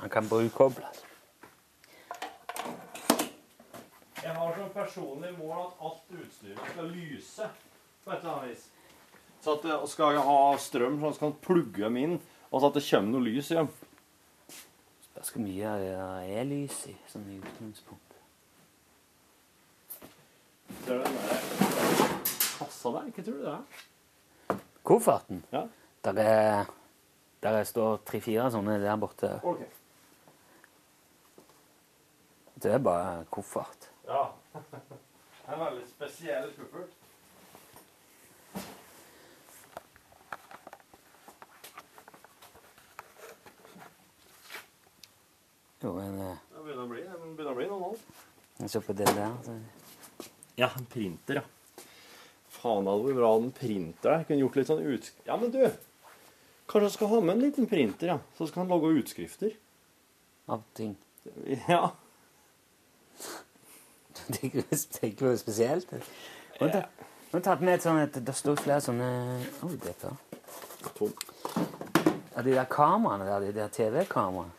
Han 0.00 0.10
kan 0.10 0.28
bruke 0.28 0.50
koble. 0.54 0.86
altså. 0.86 1.06
Jeg 4.22 4.32
har 4.36 4.54
som 4.56 4.68
personlig 4.74 5.30
mål 5.38 5.56
at 5.66 5.84
alt 5.86 6.18
utstyret 6.20 6.60
skal 6.72 6.90
lyse 6.92 7.48
på 8.04 8.10
et 8.12 8.18
eller 8.18 8.32
annet 8.34 8.50
vis. 8.50 8.66
Så 9.40 9.54
at 9.56 9.64
jeg 9.64 9.88
skal 9.88 10.12
jeg 10.12 10.24
ha 10.26 10.40
strøm 10.60 10.98
så 11.00 11.06
jeg 11.06 11.18
kan 11.22 11.38
plugge 11.46 11.84
dem 11.84 11.96
inn, 11.96 12.18
og 12.50 12.60
så 12.60 12.68
at 12.68 12.76
det 12.76 12.84
kommer 12.90 13.14
noe 13.14 13.24
lys 13.24 13.50
i 13.50 13.56
dem. 13.56 13.70
Spørs 15.08 15.32
hvor 15.34 15.44
mye 15.44 15.70
av 15.70 15.80
det 15.80 15.90
der 15.96 16.34
er 16.40 16.48
lys 16.48 16.78
i, 16.92 16.94
sånn 17.08 17.28
i 17.32 17.38
utgangspunktet. 17.40 18.06
Ser 20.84 21.00
du 21.00 21.04
den 21.04 21.16
der 21.16 21.40
kassa 22.60 22.92
der? 22.94 23.08
Hva 23.08 23.24
tror 23.24 23.34
du 23.34 23.42
det 23.44 23.54
er? 23.56 24.60
Kofferten? 24.90 25.42
Ja. 25.52 25.66
Der 26.04 26.22
er 26.24 26.76
Der 27.40 27.62
står 27.64 28.02
tre-fire 28.04 28.50
sånne 28.52 28.74
der 28.82 28.96
borte. 29.00 29.38
Ok. 29.48 29.62
Det 32.62 32.72
er 32.72 32.78
bare 32.78 33.24
koffert. 33.30 33.90
Ja. 34.06 34.26
En 35.50 35.58
veldig 35.58 35.82
spesiell 35.88 36.52
kuffert. 36.54 36.92
Jo, 45.80 45.96
en, 45.98 46.20
eh, 46.20 46.36
Det 46.52 46.62
begynner 46.62 46.84
å 46.84 46.90
bli, 46.90 47.02
det 47.02 47.18
begynner 47.18 47.50
å 47.50 47.56
bli 47.56 47.66
noe 47.70 47.80
nå. 47.80 48.68
Se 48.68 48.82
på 48.84 48.94
den 48.94 49.10
der. 49.16 49.32
Så. 49.46 49.56
Ja, 50.60 50.68
en 50.76 50.86
printer, 50.92 51.40
ja. 51.40 51.84
Faen, 52.60 52.84
det 52.84 52.92
hadde 52.92 53.06
vært 53.08 53.18
bra 53.18 53.30
en 53.40 53.50
printer 53.56 54.10
der. 54.10 54.26
Kunne 54.28 54.44
gjort 54.44 54.60
litt 54.60 54.70
sånn 54.70 54.84
ut... 54.84 55.10
Ja, 55.26 55.38
men 55.40 55.50
du! 55.54 55.62
Kanskje 56.70 56.84
jeg 56.84 56.96
skal 56.98 57.10
ha 57.14 57.20
med 57.24 57.34
en 57.34 57.42
liten 57.46 57.66
printer, 57.70 58.12
ja. 58.12 58.18
Så 58.36 58.46
skal 58.50 58.66
han 58.66 58.70
lage 58.74 58.92
utskrifter. 59.00 59.56
Av 60.52 60.62
ting. 60.76 60.94
Ja. 61.66 61.94
Tenker 65.00 65.30
du 65.30 65.36
spesielt? 65.38 65.92
Nå 66.60 66.68
har 66.68 66.84
jeg 67.32 67.42
tatt 67.46 67.60
med 67.62 67.74
et 67.78 67.84
sånt 67.84 68.00
et, 68.02 68.16
Det 68.26 68.34
står 68.34 68.58
flere 68.60 68.80
sånne 68.84 69.08
Oi, 69.66 69.76
dette. 69.84 70.10
Tom. 70.96 71.12
Ja, 72.34 72.42
de 72.42 72.54
der 72.54 72.66
kameraene 72.70 73.26
der, 73.28 73.46
de 73.46 73.52
der 73.54 73.68
TV-kameraene. 73.74 74.56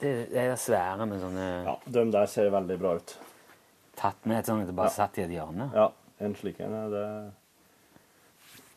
Det 0.00 0.10
de 0.30 0.38
er 0.42 0.56
svære 0.60 1.06
med 1.08 1.22
sånne 1.22 1.46
Ja, 1.66 1.76
de 1.86 2.04
der 2.12 2.26
ser 2.30 2.50
veldig 2.52 2.78
bra 2.82 2.96
ut. 3.00 3.16
Tatt 3.96 4.26
med 4.28 4.38
et 4.42 4.46
sånt 4.50 4.74
bare 4.76 4.90
Ja. 4.90 4.92
satt 4.92 5.18
i 5.18 5.22
et 5.24 5.30
hjørne. 5.32 5.70
Ja, 5.74 5.88
en 6.20 6.34
slik 6.36 6.60
en 6.60 6.74
er 6.74 6.88
det 6.92 7.06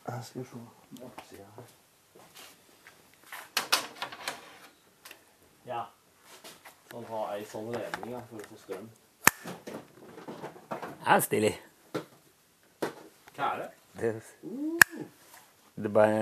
Jeg 0.08 0.24
skal 0.24 0.46
se 0.46 0.62
baksida 1.01 1.46
her. 1.58 1.68
Ja. 5.68 5.84
Han 6.94 7.04
har 7.06 7.34
ei 7.36 7.38
sånn 7.50 7.72
ledning 7.74 8.13
ja, 8.13 8.22
for 8.29 8.39
å 8.39 8.48
få 8.50 8.60
strøm. 8.63 8.89
Det 11.00 11.15
er 11.15 11.24
stilig. 11.25 11.53
Hva 13.36 13.48
er 13.53 13.62
det? 13.62 13.70
Det, 14.00 14.13
det 15.79 15.89
er 15.89 15.96
bare 15.96 16.20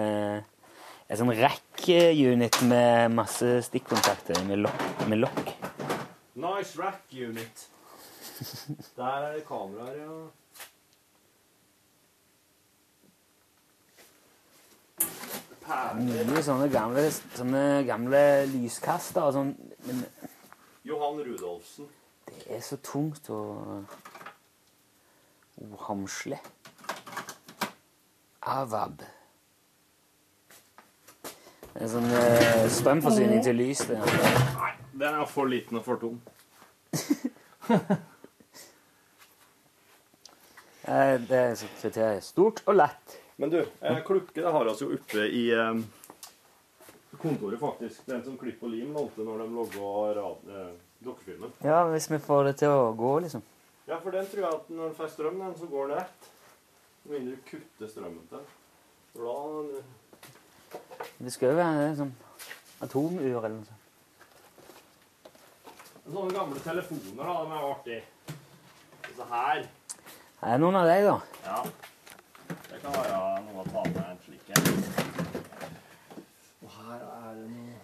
en 1.08 1.20
sånn 1.20 1.34
rack-unit 1.38 2.62
med 2.68 3.14
masse 3.16 3.58
stikkontakter 3.68 4.40
med 4.48 4.64
lokk. 4.66 4.88
Med 5.08 5.22
lokk. 5.26 5.54
Nice 6.38 6.80
rack 6.80 7.04
unit. 7.12 7.68
Der 8.98 9.24
er 9.24 9.32
det 9.38 9.46
kameraer, 9.48 9.96
ja. 9.98 10.18
Mye 15.98 16.42
sånne 16.46 16.70
gamle, 16.72 17.02
sånne 17.36 17.64
gamle 17.88 18.22
lyskaster 18.54 19.26
og 19.28 19.34
sånn. 19.36 19.50
Johan 21.08 21.26
Rudolfsen. 21.26 21.88
det 22.26 22.56
er 22.56 22.60
så 22.60 22.78
tungt 22.84 23.30
og 23.30 23.86
uhamslig. 25.56 26.40
Avab. 28.42 29.06
Det 31.72 31.86
er 31.86 31.88
sånn 31.94 32.10
eh, 32.12 32.66
strømforsyning 32.76 33.40
til 33.46 33.56
lys. 33.56 33.86
Det. 33.88 34.00
Nei, 34.04 34.74
den 35.00 35.16
er 35.22 35.30
for 35.32 35.48
liten 35.48 35.80
og 35.80 35.86
for 35.86 36.02
tung. 36.02 36.20
Det 40.88 41.36
er 41.36 41.56
så 41.60 41.68
kriteriet. 41.82 42.24
Stort 42.24 42.62
og 42.66 42.78
lett. 42.80 43.18
Men 43.36 43.52
du, 43.52 43.58
eh, 43.60 43.98
klukke 44.08 44.42
det 44.42 44.52
har 44.52 44.64
vi 44.68 44.76
jo 44.80 44.88
oppe 44.96 45.26
i 45.28 45.42
eh, 45.52 45.82
kontoret, 47.20 47.60
faktisk. 47.60 48.06
Den 48.08 48.24
som 48.24 48.38
Klipp 48.40 48.64
og 48.64 48.72
Lim 48.72 48.94
lånte 48.96 49.26
når 49.28 49.44
de 49.44 49.48
logga 49.56 49.90
eh, 50.56 50.70
dokkefilmen. 51.06 51.54
Ja, 51.64 51.84
hvis 51.92 52.10
vi 52.12 52.20
får 52.20 52.44
det 52.50 52.56
til 52.64 52.74
å 52.74 52.94
gå, 52.98 53.14
liksom. 53.26 53.44
Ja, 53.88 54.00
for 54.04 54.12
den 54.12 54.28
tror 54.28 54.44
jeg 54.44 54.54
at 54.54 54.70
når 54.70 54.84
den 54.90 54.96
får 54.98 55.14
strøm, 55.14 55.40
den, 55.40 55.56
så 55.60 55.70
går 55.72 55.88
den 55.88 55.98
rett. 56.02 56.30
Med 57.04 57.20
mindre 57.20 57.36
du 57.36 57.42
kutter 57.48 57.88
strømmen 57.88 58.28
til. 58.30 58.46
den. 59.18 59.84
Det 61.18 61.34
skal 61.34 61.54
jo 61.54 61.58
være 61.58 61.96
sånn 61.98 62.14
atomur 62.84 63.24
eller 63.26 63.56
noe 63.56 63.66
sånt. 63.66 63.84
Sånne 66.08 66.36
gamle 66.36 66.60
telefoner, 66.64 67.24
da, 67.24 67.34
de 67.44 67.56
er 67.58 67.66
artige. 67.72 68.04
Disse 69.08 69.26
her. 69.32 69.66
Er 70.42 70.52
det 70.54 70.62
noen 70.62 70.78
av 70.80 70.86
deg, 70.88 71.08
da? 71.08 71.18
Ja. 71.48 71.64
Det 72.70 72.80
kan 72.84 72.94
være 72.94 73.18
noe 73.48 73.64
å 73.64 73.68
ta 73.72 73.84
med 73.90 74.04
en 74.04 74.20
slik 74.24 74.52
en. 74.54 74.64
Og 76.62 76.70
her 76.76 77.00
er 77.02 77.32
det 77.40 77.48
noe 77.52 77.76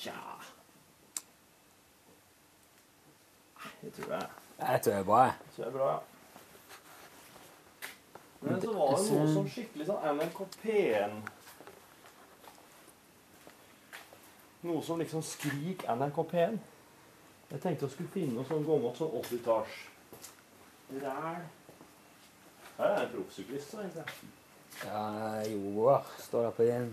Tja 0.00 0.16
Det 3.82 3.89
tror 4.00 4.14
jeg. 4.16 4.28
Jeg 4.60 4.82
tror 4.82 4.92
det 4.92 5.00
er 5.00 5.04
bra. 5.10 5.20
jeg. 5.24 5.34
Så 5.54 5.62
det 5.62 5.68
er 5.68 5.76
bra, 5.76 5.90
ja. 5.90 6.00
Men 8.40 8.60
så 8.60 8.72
var 8.72 8.96
det 8.96 9.12
noe 9.12 9.28
som 9.34 9.48
skikkelig 9.52 9.86
sånn 9.90 10.04
NRK 10.16 10.38
P1 10.62 11.16
Noe 14.64 14.82
som 14.84 15.00
liksom 15.00 15.22
skrik 15.24 15.84
NRK 15.88 16.18
P1. 16.32 16.58
Jeg 17.50 17.60
tenkte 17.60 17.86
jeg 17.86 17.94
skulle 17.94 18.12
finne 18.14 18.36
noe 18.36 18.48
sånn 18.48 18.64
gammelt 18.64 19.00
sånn 19.00 19.14
80-talls 19.20 19.78
ræl. 21.00 21.46
Her 22.76 22.92
er 22.94 23.00
en 23.04 23.14
proffsyklist, 23.14 23.70
så 23.72 23.80
egentlig. 23.80 24.04
Ja, 24.84 25.42
Joar 25.48 26.06
står 26.18 26.42
der 26.42 26.50
på 26.50 26.62
den. 26.62 26.92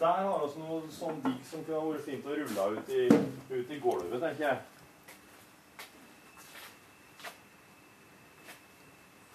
Der 0.00 0.06
har 0.06 0.46
vi 0.46 0.60
noe 0.60 0.90
sånn 0.90 1.20
digg 1.24 1.40
som 1.46 1.62
kunne 1.64 1.78
ha 1.78 1.90
vært 1.92 2.08
fint 2.08 2.26
å 2.26 2.36
rulle 2.36 2.64
ut 2.74 2.88
i, 2.90 3.04
ut 3.52 3.70
i 3.70 3.78
gulvet, 3.80 4.18
tenker 4.24 4.44
jeg. 4.48 4.58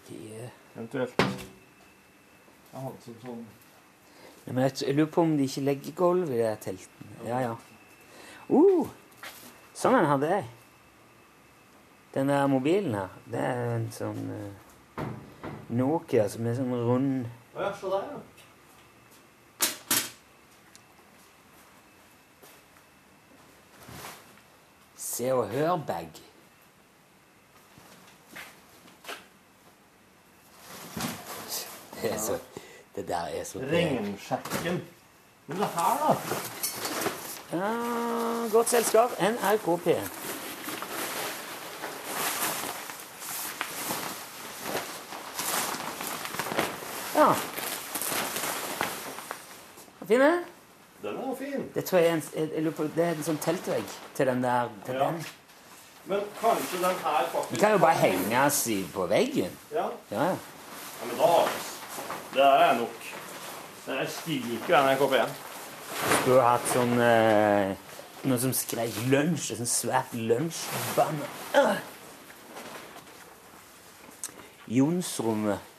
De, 0.09 0.49
Eventuelt. 0.77 1.15
Jeg 1.17 2.81
hadde 2.83 3.01
som 3.01 3.15
sånn 3.23 3.47
men 4.47 4.63
jeg, 4.63 4.73
jeg 4.87 4.95
lurer 4.95 5.09
på 5.11 5.23
om 5.27 5.33
de 5.37 5.43
ikke 5.43 5.61
legger 5.61 5.95
gulv 5.97 6.29
i 6.31 6.37
de 6.37 6.45
her 6.45 6.59
teltene. 6.63 7.15
Ja, 7.27 7.39
ja. 7.43 7.55
Uh, 8.47 8.87
sånn 9.75 9.97
en 9.97 10.07
hadde 10.07 10.29
jeg. 10.31 10.45
Den 12.13 12.31
der 12.31 12.47
mobilen 12.47 12.95
her, 12.95 13.17
det 13.27 13.41
er 13.43 13.73
en 13.73 13.89
sånn 13.91 14.23
uh, 14.31 15.03
Nokia 15.75 16.29
som 16.31 16.47
er 16.47 16.55
sånn 16.55 16.71
rund 16.71 17.27
Å 17.57 17.65
ja, 17.65 17.73
se 17.75 17.91
der, 17.91 18.07
ja. 18.07 18.19
Se 24.95 25.27
og 25.35 25.51
Hør-bag. 25.51 26.26
Det, 32.07 32.15
er 32.15 32.19
så, 32.19 32.37
det 32.95 33.07
der 33.07 33.15
er 33.35 33.43
så 33.43 33.59
Regnsjekken. 33.59 34.81
Men 35.47 35.57
det 35.57 35.67
her, 35.75 36.15
da? 37.51 37.57
Ja, 37.57 38.47
godt 38.51 38.69
selskap. 38.69 39.11
NRK 39.21 39.67
P1. 39.67 40.09
Ja. 47.15 47.33
Fin, 50.07 50.19
det? 50.19 50.43
Den 51.01 51.17
var 51.17 51.35
fin. 51.35 51.69
Det 51.73 51.85
tror 51.85 51.99
jeg 51.99 52.07
er 52.07 52.13
en, 52.13 52.23
jeg, 52.65 52.73
på, 52.73 52.83
det 52.95 53.03
er 53.03 53.15
en 53.17 53.23
sånn 53.25 53.39
teltvegg 53.43 53.95
til 54.15 54.29
den 54.31 54.43
der. 54.43 54.69
Til 54.85 54.95
Ja. 54.95 55.09
den. 55.11 55.25
Men 56.07 56.19
kanskje 56.41 56.77
den 56.77 56.95
her 57.03 57.25
faktisk 57.31 57.49
Den 57.49 57.59
kan 57.59 57.71
jo 57.71 57.77
bare 57.77 57.93
henges 57.99 58.67
på 58.93 59.05
veggen. 59.05 59.51
Ja. 59.73 59.89
Ja, 60.11 60.23
ja. 60.23 60.35
men 61.05 61.17
da 61.17 61.25
har 61.25 61.49
Det 62.37 62.45
er 62.45 62.73
nok. 62.77 63.05
Jeg 63.87 63.95
her 63.97 64.01
ikke 64.53 64.69
jo 64.69 64.79
NRK 64.85 64.99
P1. 65.09 65.37
Skulle 66.21 66.41
hatt 66.45 66.67
sånn 66.69 66.91
eh, 67.01 67.71
Noe 68.29 68.37
som 68.43 68.51
skrev 68.53 68.99
lunsj. 69.09 69.55
Et 69.55 69.61
sånt 69.63 69.71
svært 69.71 70.13
lunsjbanner. 70.13 71.79
Jonsrommet 74.69 75.73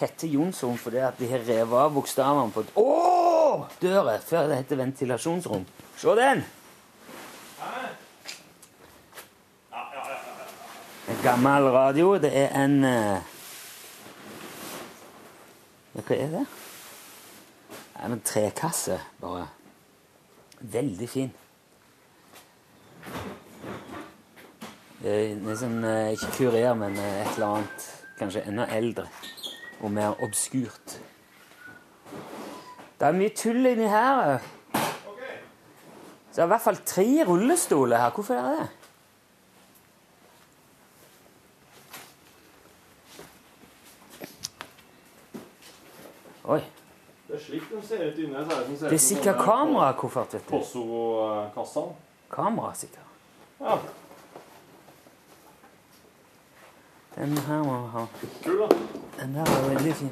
heter 0.00 0.32
Jonsrom 0.32 0.78
fordi 0.80 1.02
at 1.04 1.20
de 1.20 1.28
har 1.28 1.44
revet 1.44 1.76
av 1.82 1.92
bokstavene 1.92 2.54
på 2.54 2.64
et 2.64 2.72
Åh! 2.80 3.66
døra 3.82 4.16
før 4.24 4.48
det 4.48 4.62
heter 4.62 4.80
ventilasjonsrom. 4.80 5.66
Se 6.00 6.16
den! 6.16 6.40
En 11.12 11.20
gammel 11.20 11.68
radio. 11.76 12.16
Det 12.22 12.32
er 12.32 12.56
en 12.62 12.80
eh, 12.88 13.31
Hva 15.92 16.16
er 16.16 16.30
det? 16.32 16.46
Det 17.68 18.00
er 18.00 18.12
en 18.14 18.22
trekasse, 18.24 18.96
bare. 19.20 19.46
Veldig 20.72 21.08
fin. 21.10 21.32
Det 25.02 25.12
er 25.12 25.56
sånn 25.58 25.82
eh, 25.84 26.12
Ikke 26.14 26.30
kurer, 26.36 26.72
men 26.78 26.96
eh, 26.96 27.20
et 27.24 27.32
eller 27.34 27.58
annet 27.58 27.86
kanskje 28.20 28.44
enda 28.46 28.68
eldre 28.72 29.08
og 29.82 29.90
mer 29.90 30.20
obskurt. 30.22 30.96
Det 32.96 33.08
er 33.08 33.16
mye 33.18 33.34
tull 33.34 33.66
inni 33.66 33.88
her 33.90 34.20
òg. 34.22 34.50
Så 36.32 36.38
det 36.38 36.44
er 36.44 36.46
i 36.46 36.52
hvert 36.54 36.64
fall 36.64 36.78
tre 36.86 37.08
rullestoler 37.28 38.00
her. 38.00 38.14
Hvorfor 38.14 38.38
er 38.38 38.46
det 38.46 38.60
det? 38.60 38.81
Oi. 46.44 46.60
Det 47.28 47.36
er 47.38 47.40
slik 47.40 47.68
de 47.70 47.80
ser 47.86 48.06
ut 48.10 48.18
inne. 48.18 48.38
Er 48.38 48.44
det, 48.44 48.66
som 48.66 48.76
ser 48.76 48.88
Det 48.88 48.98
er 48.98 49.04
sikkert 49.06 49.42
kamerakoffert, 49.44 50.34
vet 50.34 50.46
du. 50.48 50.56
Kosovo-kassa. 50.56 51.84
Kamera, 52.30 52.74
sikkert. 52.74 53.06
Ja, 53.60 53.78
Den 57.16 57.38
her 57.38 57.62
må 57.62 57.80
vi 57.82 57.88
ha. 57.88 58.06
kul 58.44 58.58
da. 58.60 58.68
Den 59.20 59.34
der 59.34 59.40
er 59.40 59.68
veldig 59.68 59.94
fin. 59.94 60.10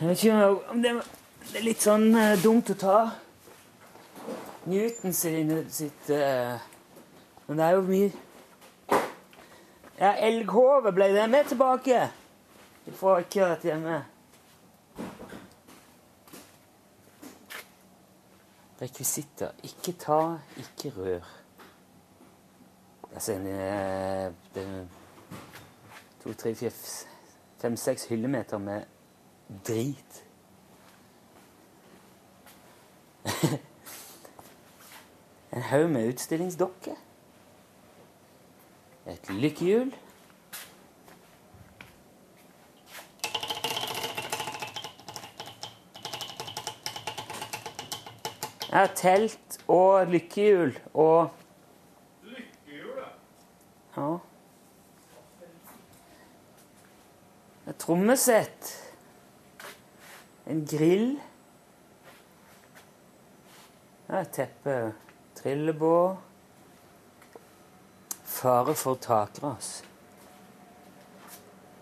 Jeg 0.00 0.08
vet 0.08 0.24
ikke 0.24 0.48
om 0.70 0.82
det, 0.82 0.92
det 1.52 1.58
er 1.58 1.64
litt 1.64 1.84
sånn 1.84 2.08
uh, 2.16 2.32
dumt 2.42 2.72
å 2.74 2.74
ta 2.74 2.96
Newton 4.66 5.14
sin, 5.14 5.52
sitt 5.70 6.10
uh, 6.10 6.58
Men 7.46 7.60
det 7.60 7.68
er 7.68 7.76
jo 7.76 7.84
mye 7.86 8.10
Ja, 10.02 10.16
elghove 10.18 10.90
ble 10.92 11.06
det 11.14 11.28
med 11.30 11.46
tilbake 11.46 12.08
fra 12.98 13.20
vært 13.22 13.62
hjemme. 13.62 14.00
Rekvisitter. 18.80 19.52
Ikke 19.62 19.94
ta, 19.94 20.16
ikke 20.58 20.90
rør. 20.96 21.28
Altså 23.12 23.36
en 23.36 23.46
er 23.46 24.32
To, 26.22 26.32
tre, 26.34 26.54
fire, 26.54 26.70
fem, 27.62 27.76
seks 27.76 28.04
hyllemeter 28.10 28.58
med 28.58 28.82
drit. 29.66 30.24
en 35.52 35.62
haug 35.70 35.90
med 35.90 36.08
utstillingsdokker. 36.08 37.11
Et 39.06 39.28
lykkehjul. 39.28 39.94
Ja, 48.72 48.86
telt 48.94 49.58
og 49.68 50.06
lykkehjul 50.06 50.78
og 50.94 51.30
Ja. 53.96 54.18
Et 57.68 57.76
trommesett. 57.78 58.70
En 60.46 60.64
grill. 60.66 61.20
Ja, 64.08 64.20
et 64.20 64.32
teppe. 64.32 64.94
Trillebår. 65.34 66.31
Fare 68.42 68.74
for 68.74 68.94
takras. 68.94 69.84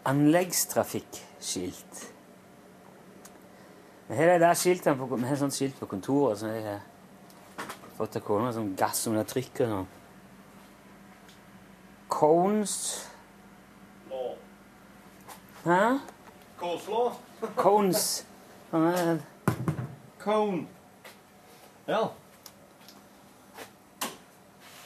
Anleggstrafikkskilt. 0.04 2.12
Her 4.08 4.34
er 4.34 4.38
det 4.38 4.58
skiltene 4.58 4.98
på, 4.98 5.16
vi 5.16 5.24
har 5.24 5.38
sånt 5.40 5.56
skilt 5.56 5.78
på 5.80 5.88
kontoret 5.88 6.42
som 6.42 6.52
jeg 6.52 6.66
har 6.66 6.82
fått 7.96 8.18
av 8.20 8.26
kona, 8.26 8.52
sånn 8.52 8.74
gass 8.76 9.00
under 9.08 9.24
trykket 9.24 9.70
og 9.70 9.72
sånn. 9.72 9.88
Cones 12.10 12.76
Hæ? 15.64 15.80
Coleslaw. 16.60 17.16
Cones. 17.56 18.04
Sånn 18.70 18.88
er 18.90 19.20
Cone. 20.20 20.66
Ja, 21.88 22.10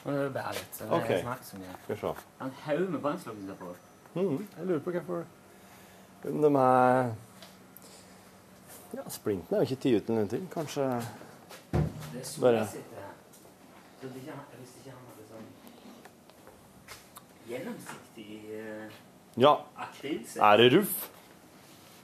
Nå 0.05 0.13
er 0.13 0.23
det 0.25 0.33
bare 0.35 0.53
litt. 0.53 0.75
Så 0.77 0.85
Ok. 0.91 1.09
jeg 1.09 1.23
snakker 1.23 1.45
så 1.45 1.57
mye. 1.57 1.77
skal 1.85 1.95
vi 1.97 2.01
se. 2.01 2.13
En 2.45 2.51
haug 2.65 2.91
med 2.91 3.01
brannslukking 3.01 3.57
på. 3.59 3.77
Mhm, 4.15 4.49
jeg 4.59 4.67
lurer 4.67 4.81
på 4.81 4.91
hvorfor 4.91 5.25
Om 6.25 6.43
de 6.43 6.49
er 6.59 7.15
Ja, 8.95 9.03
splinten 9.11 9.55
er 9.57 9.59
jo 9.65 9.67
ikke 9.67 9.77
tatt 9.83 9.95
ut 10.03 10.09
eller 10.11 10.21
noen 10.21 10.29
ting. 10.29 10.49
Kanskje 10.53 10.85
Det 10.93 12.21
er 12.21 12.41
Bare- 12.41 12.67
solsitte 12.67 12.95
her. 12.95 13.13
Så 14.01 14.07
det 14.09 14.17
ikke, 14.17 14.31
han 14.31 14.99
hadde 15.09 15.25
sånn 15.29 15.49
gjennomsiktig 17.49 18.29
uh, 18.61 18.93
Ja, 19.37 19.55
er 20.41 20.57
det 20.57 20.73
ruff? 20.79 21.11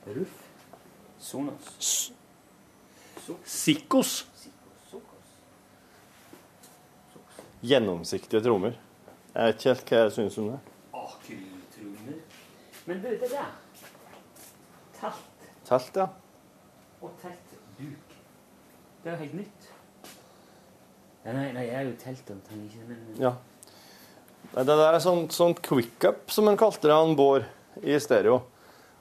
Ruff. 0.06 0.36
Sonos. 1.18 1.76
S- 1.78 2.12
Sikkos. 3.44 3.44
Sikos. 3.44 4.26
Gjennomsiktige 7.60 8.40
trommer. 8.44 8.76
Jeg 9.34 9.46
vet 9.46 9.58
ikke 9.58 9.72
helt 9.72 9.90
hva 9.90 9.98
jeg 10.00 10.12
syns 10.16 10.38
om 10.40 10.46
det. 10.52 10.60
Akryltrommer. 10.96 12.22
Men 12.86 13.02
du, 13.02 13.08
det 13.10 13.28
der 13.30 13.50
Telt 15.00 15.44
Telt, 15.68 15.96
ja. 15.96 16.06
og 17.00 17.12
teltduk. 17.22 18.16
Det 19.02 19.10
er 19.10 19.14
jo 19.14 19.20
helt 19.20 19.36
nytt. 19.38 19.68
Ja, 21.24 21.34
nei, 21.36 21.50
nei, 21.52 21.66
jeg 21.68 21.76
er 21.78 21.86
jo 21.86 21.96
teltomtreng, 22.00 22.64
ikke 22.66 22.86
men 22.88 23.20
ja. 23.20 23.34
Nei, 24.54 24.64
Det 24.64 24.76
der 24.80 24.96
er 24.96 25.04
sånn, 25.04 25.28
sånn 25.30 25.54
quickup, 25.60 26.32
som 26.32 26.48
en 26.50 26.58
kalte 26.58 26.88
det, 26.88 26.96
han 26.96 27.14
Bård, 27.16 27.44
i 27.84 27.98
stereo. 28.02 28.40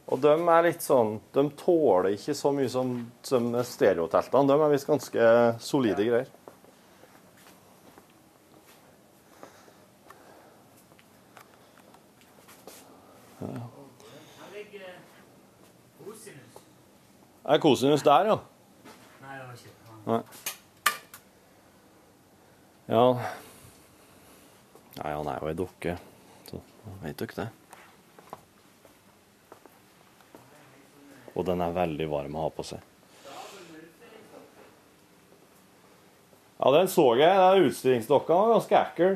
Og 0.10 0.22
de 0.22 0.34
er 0.34 0.66
litt 0.66 0.82
sånn 0.82 1.20
De 1.36 1.44
tåler 1.58 2.16
ikke 2.16 2.34
så 2.38 2.52
mye 2.54 2.70
som, 2.72 2.94
som 3.26 3.50
stereoteltene. 3.66 4.50
De 4.50 4.58
er 4.58 4.74
visst 4.74 4.90
ganske 4.90 5.32
solide 5.64 6.06
greier. 6.06 6.30
Her 13.40 14.50
ligger 14.54 14.90
Rosinus. 16.06 16.58
Er 17.50 17.58
kosinus 17.58 18.04
der, 18.06 18.28
ja? 18.30 18.36
Nei, 19.24 19.38
det 19.38 19.46
var 19.48 19.54
ikke. 19.58 19.72
Nei. 20.06 20.20
Ja 22.90 23.06
Nei, 25.00 25.10
han 25.16 25.30
er 25.32 25.42
jo 25.42 25.50
ei 25.50 25.58
dukke, 25.58 25.96
så 26.50 26.62
vet 27.02 27.18
dere 27.22 27.38
det. 27.40 27.48
Og 31.34 31.46
den 31.50 31.66
er 31.66 31.78
veldig 31.82 32.10
varm 32.12 32.38
å 32.38 32.46
ha 32.46 32.54
på 32.54 32.70
seg. 32.70 32.86
Ja, 36.60 36.74
den 36.76 36.90
så 36.92 37.06
jeg. 37.16 37.38
Den 37.40 37.70
utstillingsdokka 37.70 38.42
var 38.42 38.58
ganske 38.58 38.82
ekkel. 38.82 39.16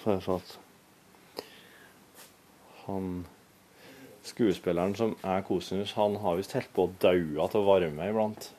Så 0.00 0.16
jeg 0.16 0.24
satt 0.24 0.56
sånn 0.56 0.67
han 2.88 3.10
skuespilleren 4.26 4.94
som 4.98 5.14
er 5.22 5.44
kosinus, 5.46 5.94
han 5.96 6.18
har 6.22 6.38
visst 6.38 6.56
helt 6.56 6.70
på 6.74 6.88
å 6.88 6.94
daue 7.00 7.44
av 7.44 7.66
varme 7.68 8.10
iblant. 8.10 8.50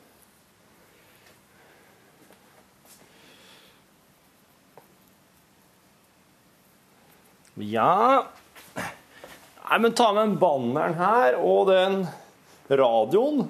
Ja 7.60 8.24
Nei, 9.70 9.78
men 9.84 9.94
ta 9.94 10.08
med 10.16 10.24
den 10.24 10.38
banneren 10.42 10.96
her 10.98 11.36
og 11.46 11.68
den 11.70 12.00
radioen. 12.72 13.44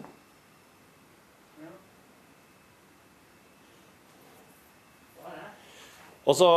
Og 6.28 6.36
så 6.36 6.50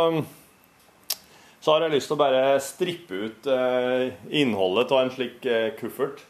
så 1.62 1.70
har 1.72 1.85
jeg 1.85 1.94
lyst 1.94 2.11
til 2.11 2.16
å 2.16 2.18
bare 2.18 2.42
strippe 2.62 3.18
ut 3.22 3.46
eh, 3.46 4.09
innholdet 4.35 4.90
av 4.90 5.05
en 5.05 5.12
slik 5.14 5.44
eh, 5.46 5.68
kuffert. 5.79 6.25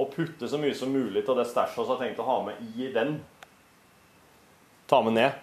Og 0.00 0.12
putte 0.14 0.46
så 0.48 0.60
mye 0.62 0.76
som 0.78 0.92
mulig 0.94 1.24
av 1.28 1.40
det 1.40 1.48
stæsjet 1.50 1.80
vi 1.82 1.90
har 1.90 1.98
tenkt 2.00 2.20
å 2.22 2.26
ha 2.28 2.36
med 2.46 2.60
i 2.78 2.86
den. 2.94 3.16
Ta 4.88 5.00
med 5.04 5.16
ned. 5.18 5.40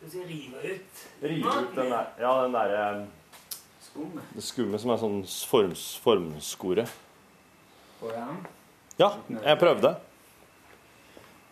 Du 0.00 0.06
skal 0.08 0.24
rive 0.24 0.62
ut 0.64 1.02
Rive 1.20 1.52
ut 1.60 1.74
den 1.76 1.90
der, 1.92 2.06
ja, 2.22 2.30
den 2.46 2.56
derre 2.56 2.84
eh, 2.88 3.58
skummet. 3.84 4.30
det 4.32 4.44
skummet 4.46 4.80
som 4.80 4.94
er 4.94 5.02
sånn 5.02 5.18
forms, 5.52 5.84
formskore. 6.00 6.86
Går 8.00 8.16
det 8.16 8.22
an? 8.24 8.40
Ja, 9.00 9.10
jeg 9.36 9.60
prøvde. 9.60 9.92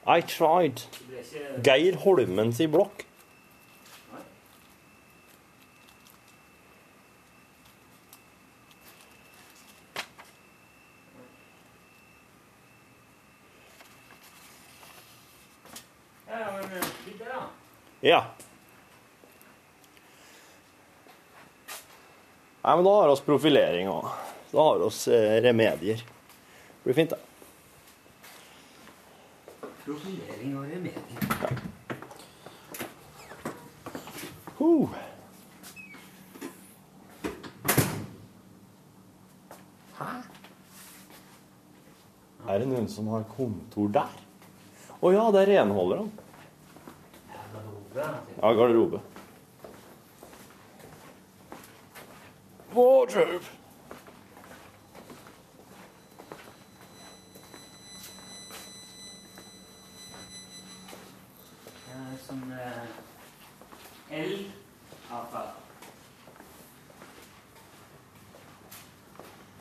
I 0.09 0.25
tried. 0.25 0.87
Geir 1.65 2.01
Holmens 2.01 2.65
i 2.65 2.71
blokk. 2.73 3.05
Ja, 16.29 16.39
ja, 16.41 16.49
men 16.53 16.65
eh, 16.77 16.89
litt 17.07 17.19
der, 17.19 17.33
da. 17.33 17.47
Ja. 18.01 18.25
Nei, 22.63 22.77
men 22.77 22.85
da 22.85 22.91
har 22.91 23.09
vi 23.11 23.23
profilering 23.27 23.89
òg. 23.91 24.07
da 24.53 24.63
har 24.63 24.79
vi 24.79 25.17
eh, 25.17 25.41
remedier. 25.43 25.97
Det 25.97 26.85
blir 26.85 26.95
fint, 26.95 27.11
det. 27.11 27.19
Profilering 29.85 30.55
og 30.59 30.65
remedier. 30.71 31.59
Uh. 34.61 34.95
Er 42.49 42.63
det 42.63 42.71
noen 42.71 42.87
som 42.89 43.11
har 43.11 43.27
kontor 43.35 43.91
der? 43.93 44.15
Å 45.03 45.13
ja, 45.13 45.27
det 45.35 45.43
er 45.43 45.55
renholderen. 45.59 46.13
Ja, 48.43 48.53
garderobe. 48.53 49.01
Wardrobe. 52.75 53.41
Ja, 61.89 62.05
sånn 62.29 62.47
eh, 62.55 62.87
elavfall. 64.21 65.51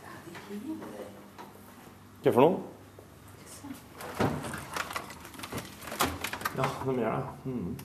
Ja, 0.06 0.16
det 0.30 0.62
liker 0.62 0.94
det. 0.94 1.12
Hva 2.22 2.38
for 2.38 2.46
noe? 2.46 2.58
Ja, 6.58 6.74
de 6.86 7.00
gjør 7.02 7.16
det. 7.18 7.28
Mm. 7.50 7.78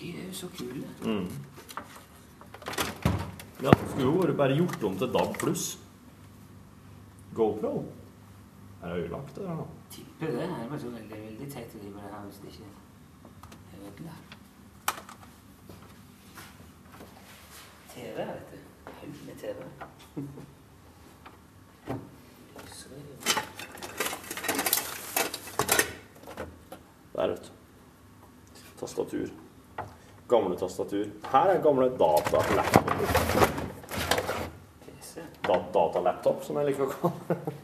De 0.00 0.08
er 0.16 0.26
jo 0.26 0.29
så 0.40 0.48
kul. 0.56 0.84
Mm. 1.04 1.28
Ja, 3.62 3.70
det 3.70 3.88
skulle 3.90 4.06
jo 4.06 4.12
vært 4.22 4.36
bare 4.36 4.56
gjort 4.56 4.84
om 4.88 4.94
til 4.98 5.10
DAB 5.12 5.34
pluss. 5.42 5.64
GoPro. 7.36 7.72
Er 8.82 8.94
det 8.94 9.02
ødelagt, 9.02 9.34
det 9.36 9.44
der 9.44 9.54
nå? 9.54 9.66
Tipper 9.90 10.26
det. 10.26 10.46
Det 10.48 10.70
var 10.70 10.78
så 10.78 10.90
veldig, 10.94 11.18
veldig 11.24 11.48
teit 11.52 11.74
å 11.74 11.78
drive 11.82 11.94
det 11.94 12.12
her 12.14 12.24
hvis 12.24 12.40
det 12.40 12.48
ikke 12.54 12.68
er 13.74 13.78
ødelagt. 13.90 14.36
TV, 17.90 18.16
vet 18.16 18.48
du. 18.50 18.56
Haug 19.00 19.14
med 19.26 19.36
TV. 19.44 19.58
Er 21.86 21.98
Der, 27.20 27.28
vet 27.28 27.44
du. 27.44 27.52
Tastatur. 28.80 29.28
Gamle 30.30 30.56
tastatur. 30.58 31.06
Her 31.32 31.54
er 31.54 31.62
gamle 31.62 31.88
datalaptop. 31.98 32.92
PC. 34.86 35.24
Da 35.46 35.58
datalaptop, 35.74 36.44
som 36.46 36.60
jeg 36.60 36.70
liker 36.70 36.86
å 36.86 36.92
kalle 36.94 37.14
det. 37.28 37.56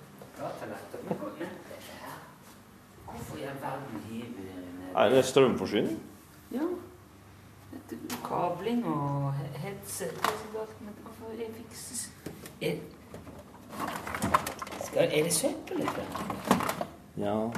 Hvorfor 3.06 3.38
i 3.38 3.46
all 3.46 3.60
verden 3.62 4.02
hiver 4.10 4.98
Er 5.04 5.14
det 5.14 5.24
strømforsyning? 5.24 6.02
Ja. 6.52 6.66
Kabling 8.24 8.86
og 8.86 9.32
headset 9.62 10.10
det 10.10 10.60
er 10.60 10.76
men 10.80 10.94
hvorfor 11.04 11.26
fikses 11.54 12.10
er 15.10 15.22
det 15.24 15.32
søppel, 15.32 15.80
eller? 15.80 16.04
Ja 17.16 17.34
Må 17.34 17.50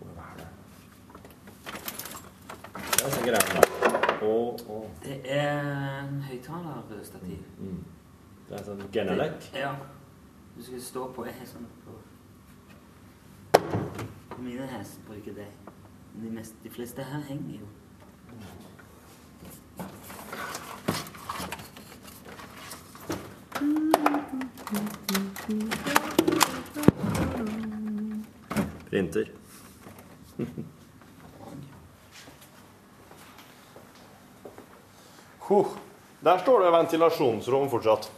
jo 0.00 0.14
være 0.16 0.36
det. 0.38 0.46
Det 2.74 3.04
er 3.04 3.10
så 3.10 3.20
greiene 3.20 3.38
der. 3.54 4.26
Og, 4.26 4.60
og 4.68 4.90
Det 5.02 5.20
er 5.24 5.60
en 6.00 6.22
høyttalerstativ. 6.22 7.38
mm. 7.58 7.84
Det 8.48 8.58
er 8.58 8.64
sånn 8.66 8.82
Genelec. 8.92 9.50
Ja. 9.56 9.74
Du 10.56 10.62
skal 10.62 10.80
stå 10.84 11.06
på 11.16 11.24
en 11.24 11.46
sånn 11.48 11.68
på 11.84 11.98
Mine 14.42 14.66
hester 14.66 15.04
bruker 15.06 15.36
det. 15.36 15.46
De, 16.14 16.30
mest, 16.34 16.56
de 16.64 16.70
fleste 16.72 17.04
her 17.06 17.22
henger 17.28 17.62
jo. 17.62 17.68
Printer. 28.90 29.30
Der 36.22 36.38
står 36.38 36.60
det 36.64 36.70
ventilasjonsrom 36.70 37.70
fortsatt. 37.70 38.10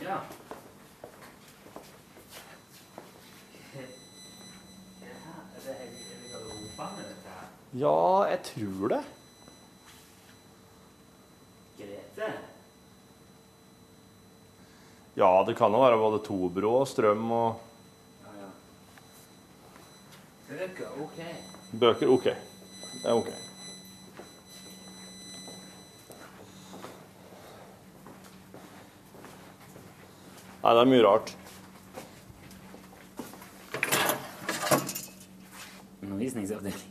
Ja. 0.00 0.20
Ja, 7.72 8.24
jeg 8.30 8.40
tror 8.42 8.88
det. 8.94 9.00
Grete? 11.78 12.30
Ja, 15.18 15.30
det 15.46 15.56
kan 15.58 15.74
jo 15.74 15.82
være 15.82 15.98
både 16.00 16.22
Tobro 16.26 16.72
og 16.80 16.88
strøm 16.88 17.30
og 17.34 17.60
Ja, 18.24 18.32
ja. 18.40 18.48
Bøker, 20.48 20.88
ok. 21.02 21.20
bøker. 21.80 22.08
OK. 22.14 22.24
Det 22.24 23.04
er 23.04 23.12
OK. 23.14 23.47
Nei, 30.68 30.74
det 30.76 30.82
er 30.82 30.88
mye 30.90 31.00
rart. 31.00 31.30
Undervisningsavdeling. 36.04 36.82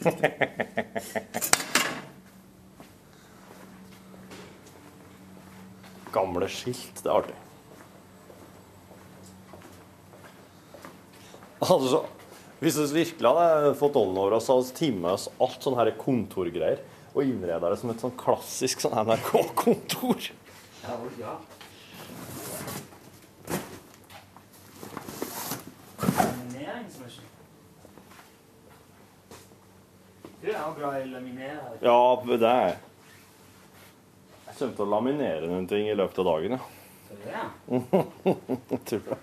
Gamle 6.16 6.48
skilt. 6.48 6.96
Det 6.96 7.04
er 7.10 7.12
artig. 7.18 7.36
Altså, 11.60 12.08
hvis 12.64 12.80
vi 12.80 12.88
virkelig 13.02 13.36
hadde 13.36 13.76
fått 13.84 14.00
ånden 14.00 14.16
over 14.16 14.40
oss, 14.40 14.48
hadde 14.48 14.72
vi 14.72 14.80
timet 14.80 15.12
oss 15.12 15.28
alt 15.36 15.60
sånne 15.60 15.84
her 15.84 15.92
kontorgreier 16.00 16.80
og 17.12 17.28
innreda 17.28 17.68
det 17.68 17.76
som 17.84 17.92
et 17.92 18.00
sånn 18.00 18.16
klassisk 18.16 18.80
sånn 18.80 18.96
NRK-kontor. 19.04 20.32
Ja, 20.88 20.96
ja. 21.20 21.36
Lamineringsmaskin. 26.80 27.24
Du 30.42 30.49
er 30.60 30.68
jo 30.68 30.74
glad 30.78 30.98
i 31.00 31.02
å 31.06 31.10
laminere. 31.14 31.72
Ja, 31.82 31.96
det 32.26 32.38
er 32.50 32.62
jeg. 32.68 32.76
Jeg 34.50 34.54
kommer 34.60 34.76
til 34.76 34.84
å 34.84 34.90
laminere 34.92 35.48
noen 35.50 35.66
ting 35.70 35.88
i 35.88 35.96
løpet 35.96 36.20
av 36.22 36.28
dagen, 36.30 36.56
ja. 36.58 36.62
Det 37.10 37.34
er. 37.34 37.48
Jeg 37.70 38.80
tror 38.90 39.04
det. 39.08 39.18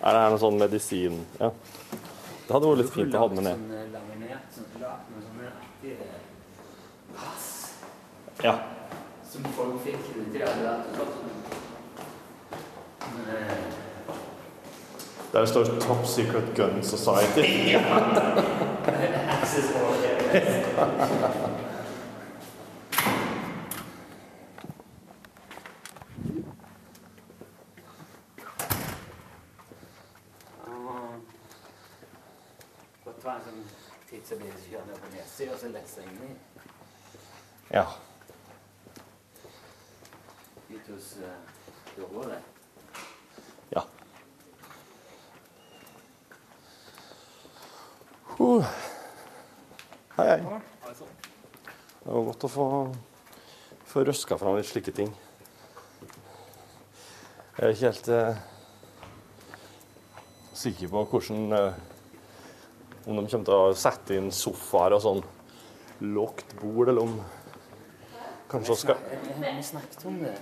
Er 0.00 0.14
det 0.16 0.20
her 0.24 0.30
noe 0.32 0.40
sånn 0.40 0.56
medisin? 0.60 1.16
Ja. 1.40 1.50
Det 1.50 2.54
hadde 2.54 2.70
vært 2.70 2.80
litt 2.80 2.94
fint 2.94 3.14
å 3.14 3.20
ha 3.20 3.26
med 3.30 3.44
ned. 3.46 3.58
Sånn 3.60 3.90
laminert, 3.94 4.46
sånn 4.56 4.80
lagt 4.80 5.10
med 5.12 5.26
sånne 5.26 5.50
artige 5.50 6.08
pass 7.16 7.48
Ja. 8.42 8.54
som 9.28 9.44
folk 9.58 9.76
fikk 9.84 10.00
til 10.32 10.42
alle 10.46 10.64
vært 10.64 11.02
og 11.04 11.10
sånn. 11.18 11.36
Men, 13.10 13.28
eh, 13.36 13.69
Der 15.32 15.46
står 15.46 15.64
Top 15.64 16.06
Secret 16.06 16.56
Gun 16.56 16.82
Society. 16.82 17.70
Ja. 17.70 17.80
for 19.72 19.92
det. 20.02 20.50
Godt 33.04 33.22
ta 33.22 33.34
en 33.36 33.42
sånn 33.44 33.62
tidsavis 34.10 34.66
kjøre 34.70 34.86
ned 34.88 35.00
på 35.00 35.10
nedsida 35.14 35.54
og 35.54 35.60
så 35.62 35.70
lese 35.72 36.04
inni. 36.06 36.30
Ja. 37.70 37.86
Ut 40.70 40.92
hos 40.94 41.12
uh, 41.22 41.34
Dovre. 41.96 42.40
ja. 43.70 43.84
Uh. 48.40 48.64
Hei, 50.20 50.28
hei. 50.28 50.60
Det 52.04 52.12
var 52.12 52.24
godt 52.26 52.42
å 52.44 52.48
få, 52.52 52.64
få 53.88 54.02
røska 54.04 54.36
fram 54.36 54.58
litt 54.58 54.68
slike 54.68 54.92
ting. 54.92 55.14
Jeg 57.56 57.62
er 57.64 57.72
ikke 57.72 57.86
helt 57.86 58.10
eh, 58.12 58.42
sikker 60.60 60.92
på 60.92 61.06
hvordan 61.14 61.56
eh, 61.56 61.80
Om 63.06 63.16
de 63.16 63.24
kommer 63.32 63.48
til 63.48 63.54
å 63.56 63.72
sette 63.80 64.20
inn 64.20 64.28
sofaer 64.28 64.98
og 64.98 65.02
sånn 65.06 65.24
lågt 66.04 66.52
bord, 66.60 66.92
eller 66.92 67.08
om 67.08 67.16
Kanskje 68.52 68.76
vi 68.76 68.78
skal 68.84 69.02
Vi 69.40 69.66
snakket 69.72 70.08
om 70.10 70.20
det. 70.20 70.36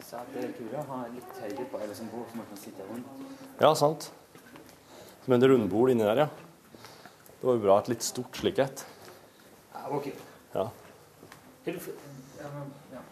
Så 0.00 0.24
at 0.24 0.32
det 0.32 0.46
er 0.46 0.56
kult 0.56 0.80
å 0.80 0.88
ha 0.94 1.04
litt 1.12 1.40
høyde 1.44 1.68
på, 1.68 1.84
eller 1.84 1.96
som 2.00 2.08
bord 2.16 2.28
så 2.32 2.40
man 2.40 2.52
kan 2.54 2.64
sitte 2.64 2.88
rundt. 2.88 3.32
Ja, 3.60 3.76
sant. 3.76 4.12
Som 5.26 5.36
en 5.36 5.50
rundbord 5.52 5.92
inni 5.92 6.08
der, 6.08 6.24
ja. 6.24 6.47
Det 7.40 7.46
var 7.46 7.54
jo 7.54 7.62
bra 7.62 7.78
et 7.78 7.88
litt 7.92 8.02
stort 8.02 8.36
slik 8.36 8.58
et. 8.58 8.84
Ja, 9.74 9.84
ok. 9.94 10.08
Ja. 10.54 10.64
Har 11.64 11.72
du 11.72 11.78
ja, 12.38 12.48
men, 12.54 12.72
ja. 12.92 13.02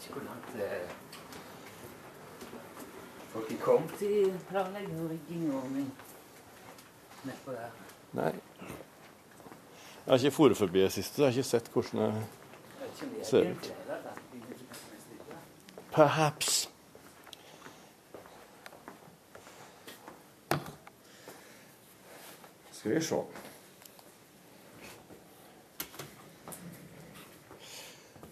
Ikke 0.00 0.12
hvor 0.14 0.24
langt 0.24 0.56
er 0.56 0.80
Folk 3.30 3.52
er 3.52 3.60
kommet 3.62 4.02
i 4.02 4.32
planlegging 4.48 4.96
og 5.04 5.10
rigging 5.10 5.44
og 5.52 5.58
ordning 5.60 5.92
nedpå 7.24 7.52
der. 7.52 7.68
Nei. 8.12 8.32
Jeg 10.06 10.08
har 10.08 10.24
ikke 10.24 10.48
vært 10.48 10.56
forbi 10.58 10.80
det 10.82 10.92
siste, 10.92 11.14
så 11.14 11.22
jeg 11.22 11.28
har 11.28 11.38
ikke 11.38 11.50
sett 11.50 11.68
hvordan 11.72 12.00
det 12.00 12.08
er 12.08 13.24
Ser 13.24 13.50
ut. 13.50 13.72
Perhaps. 15.92 16.69
Skal 22.80 22.94
vi 22.94 23.00
se. 23.04 23.16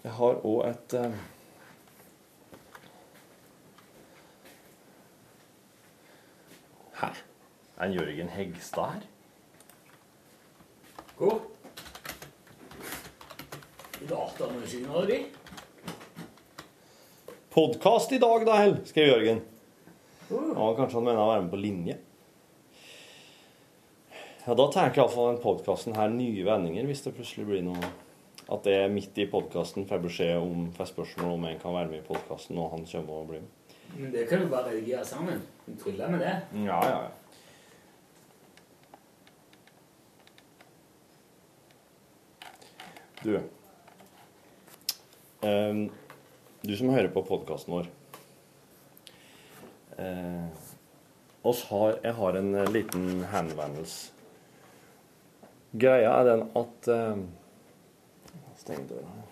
Jeg 0.01 0.13
har 0.17 0.39
òg 0.49 0.63
et 0.65 0.95
eh, 0.97 1.19
Hæ? 6.97 7.11
Er 7.77 7.85
en 7.85 7.93
Jørgen 7.93 8.33
Hegstad 8.39 8.95
her? 8.95 9.05
Hvor? 11.21 11.37
Datamaskiner 14.01 15.05
di? 15.13 15.21
Podkast 17.53 18.17
i 18.17 18.23
dag, 18.25 18.49
da, 18.49 18.61
Hell, 18.63 18.79
skrev 18.89 19.13
Jørgen. 19.13 19.45
Ja, 20.33 20.73
kanskje 20.73 20.95
han 20.97 21.11
mener 21.11 21.21
å 21.21 21.33
være 21.35 21.45
med 21.45 21.53
på 21.53 21.65
linje. 21.69 22.01
Ja, 24.49 24.55
Da 24.55 24.65
tenker 24.71 25.03
iallfall 25.03 25.27
den 25.35 25.43
podkasten 25.43 25.93
her 25.93 26.09
nye 26.09 26.41
vendinger, 26.41 26.87
hvis 26.89 27.03
det 27.05 27.11
plutselig 27.13 27.43
blir 27.45 27.61
noe 27.61 27.89
At 28.49 28.63
det 28.65 28.73
er 28.79 28.87
midt 28.89 29.17
i 29.21 29.27
podkasten 29.29 29.85
får 29.85 30.01
beskjed 30.01 30.41
om 30.41 30.71
får 30.73 30.89
spørsmål 30.89 31.35
om 31.35 31.45
en 31.45 31.59
kan 31.61 31.75
være 31.75 31.91
med 31.91 31.99
i 31.99 32.07
podkasten, 32.07 32.57
og 32.57 32.71
han 32.71 32.87
kommer 32.89 33.13
og 33.13 33.27
blir 33.29 33.43
med. 33.43 33.75
Men 33.93 34.11
Det 34.11 34.25
kan 34.29 34.41
du 34.41 34.47
bare 34.49 34.71
redigere 34.71 35.05
sammen. 35.05 35.43
Du 35.67 35.75
tryller 35.77 36.09
med 36.09 36.19
det. 36.25 36.33
Ja, 36.65 36.81
ja, 36.81 36.97
ja. 36.97 37.09
Du 43.23 43.37
um, 45.45 45.91
Du 46.65 46.77
som 46.77 46.89
hører 46.89 47.13
på 47.13 47.21
podkasten 47.21 47.73
vår. 47.73 47.85
Uh, 49.99 50.49
oss 51.43 51.67
har, 51.69 51.99
jeg 52.03 52.13
har 52.13 52.33
en 52.33 52.55
eh, 52.55 52.71
liten 52.71 53.27
henvendelse. 53.29 54.18
Greia 55.77 56.09
er 56.19 56.23
den 56.25 56.47
at 56.57 56.87
eh, 56.89 57.17
Steng 58.59 58.87
døra 58.89 59.05
her. 59.15 59.27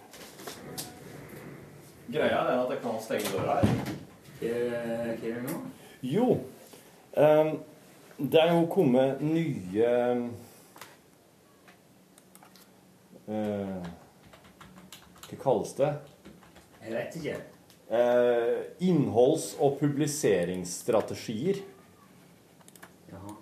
Greia 2.14 2.38
er 2.38 2.52
den 2.52 2.60
at 2.62 2.70
jeg 2.76 2.82
kan 2.84 3.00
stenge 3.04 3.32
døra 3.34 3.58
her. 3.60 3.96
Hva 4.38 4.48
gjør 5.18 5.34
er 5.34 5.42
nå? 5.48 5.56
Jo, 6.06 6.28
ehm, 7.18 7.56
det 8.22 8.40
er 8.44 8.54
jo 8.54 8.68
kommet 8.70 9.22
nye 9.26 9.90
eh, 13.28 13.88
Hva 15.28 15.40
kalles 15.42 15.74
det? 15.82 15.92
Jeg 16.86 16.94
vet 16.94 17.18
ikke. 17.20 17.38
Eh, 17.90 18.60
innholds- 18.86 19.56
og 19.60 19.80
publiseringsstrategier 19.82 21.58
Jaha. 23.10 23.34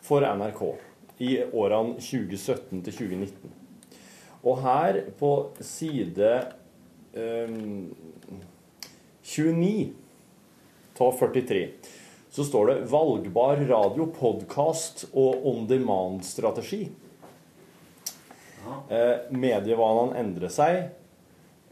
for 0.00 0.20
NRK 0.22 0.62
i 1.18 1.38
årene 1.52 1.98
2017 2.00 2.82
til 2.86 2.92
2019. 2.92 3.54
Og 4.46 4.60
her 4.62 5.00
på 5.18 5.32
side 5.64 6.32
um, 7.14 7.88
29 9.22 9.92
av 10.98 11.18
43 11.18 11.62
så 12.30 12.44
står 12.44 12.66
det 12.66 12.86
'Valgbar 12.90 13.56
radio, 13.68 14.06
podkast 14.06 15.06
og 15.12 15.46
on 15.46 15.66
demand-strategi'. 15.66 16.88
Eh, 18.90 19.16
medievanene 19.30 20.18
endrer 20.20 20.52
seg. 20.52 20.90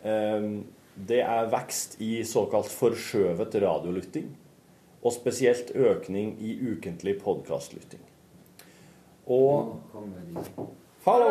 Eh, 0.03 0.49
det 0.97 1.21
er 1.21 1.51
vekst 1.53 2.01
i 2.01 2.25
såkalt 2.25 2.73
forskjøvet 2.73 3.55
radiolytting. 3.63 4.33
Og 5.05 5.13
spesielt 5.13 5.71
økning 5.77 6.35
i 6.41 6.57
ukentlig 6.73 7.19
podkastlytting. 7.21 8.01
Og. 9.27 9.81
Hallo! 11.05 11.31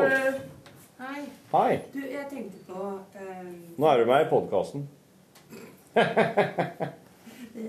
Hei. 1.00 1.22
Hei! 1.52 1.78
Du, 1.94 2.00
jeg 2.00 2.26
tenkte 2.30 2.58
på 2.68 2.82
um... 2.82 3.52
Nå 3.78 3.88
er 3.88 3.98
du 4.02 4.06
med 4.10 4.26
i 4.26 4.30
podkasten. 4.30 4.88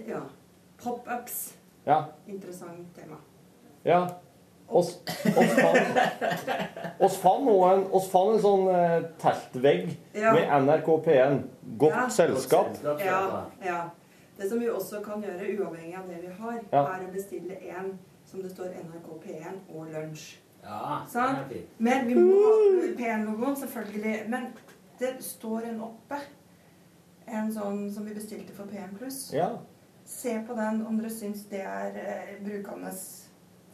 Ja. 0.06 0.18
Pop-ups. 0.82 1.54
Ja. 1.86 2.00
Interessant 2.26 2.88
tema. 2.96 3.16
ja. 3.86 4.00
Oss, 4.68 4.96
oss 5.06 5.52
fant 5.54 5.98
oss 7.06 7.18
fant 7.22 7.46
en, 7.46 7.84
fan 8.10 8.32
en 8.32 8.40
sånn 8.42 8.64
eh, 8.74 8.96
teltvegg 9.22 9.92
Ja. 10.18 10.32
med 10.34 10.50
NRK 10.64 10.88
P1. 11.04 11.36
Godt 11.78 11.94
Ja. 11.94 12.08
selskap. 12.10 12.72
Ja, 12.98 13.44
ja. 13.62 13.78
Det 14.36 14.48
som 14.50 14.58
vi 14.58 14.66
også 14.70 14.98
kan 15.06 15.22
gjøre, 15.22 15.52
uavhengig 15.54 15.94
av 16.00 16.08
det 16.10 16.18
vi 16.24 16.32
har, 16.40 16.58
Ja. 16.72 16.82
er 16.96 17.06
å 17.06 17.12
bestille 17.14 17.60
en 17.78 17.92
som 18.26 18.42
det 18.42 18.50
står 18.52 18.74
NRK 18.82 19.08
P1 19.24 19.60
og 19.74 19.86
lunsj. 19.92 20.36
Ja, 20.66 21.04
fint. 21.48 21.68
Men 21.78 22.06
vi 22.08 22.14
må 22.18 22.40
ha 22.42 22.88
P1-logoen, 22.98 23.56
selvfølgelig. 23.60 24.16
Men 24.28 24.48
det 24.98 25.12
står 25.22 25.68
en 25.70 25.80
oppe. 25.86 26.18
En 27.26 27.52
sånn 27.54 27.86
som 27.94 28.06
vi 28.06 28.14
bestilte 28.14 28.54
for 28.54 28.66
P1 28.70 28.96
pluss. 28.98 29.32
Ja. 29.34 29.48
Se 30.06 30.36
på 30.46 30.54
den 30.58 30.82
om 30.86 30.98
dere 31.00 31.10
syns 31.10 31.44
det 31.50 31.62
er 31.66 31.96
eh, 31.98 32.36
brukende 32.44 32.92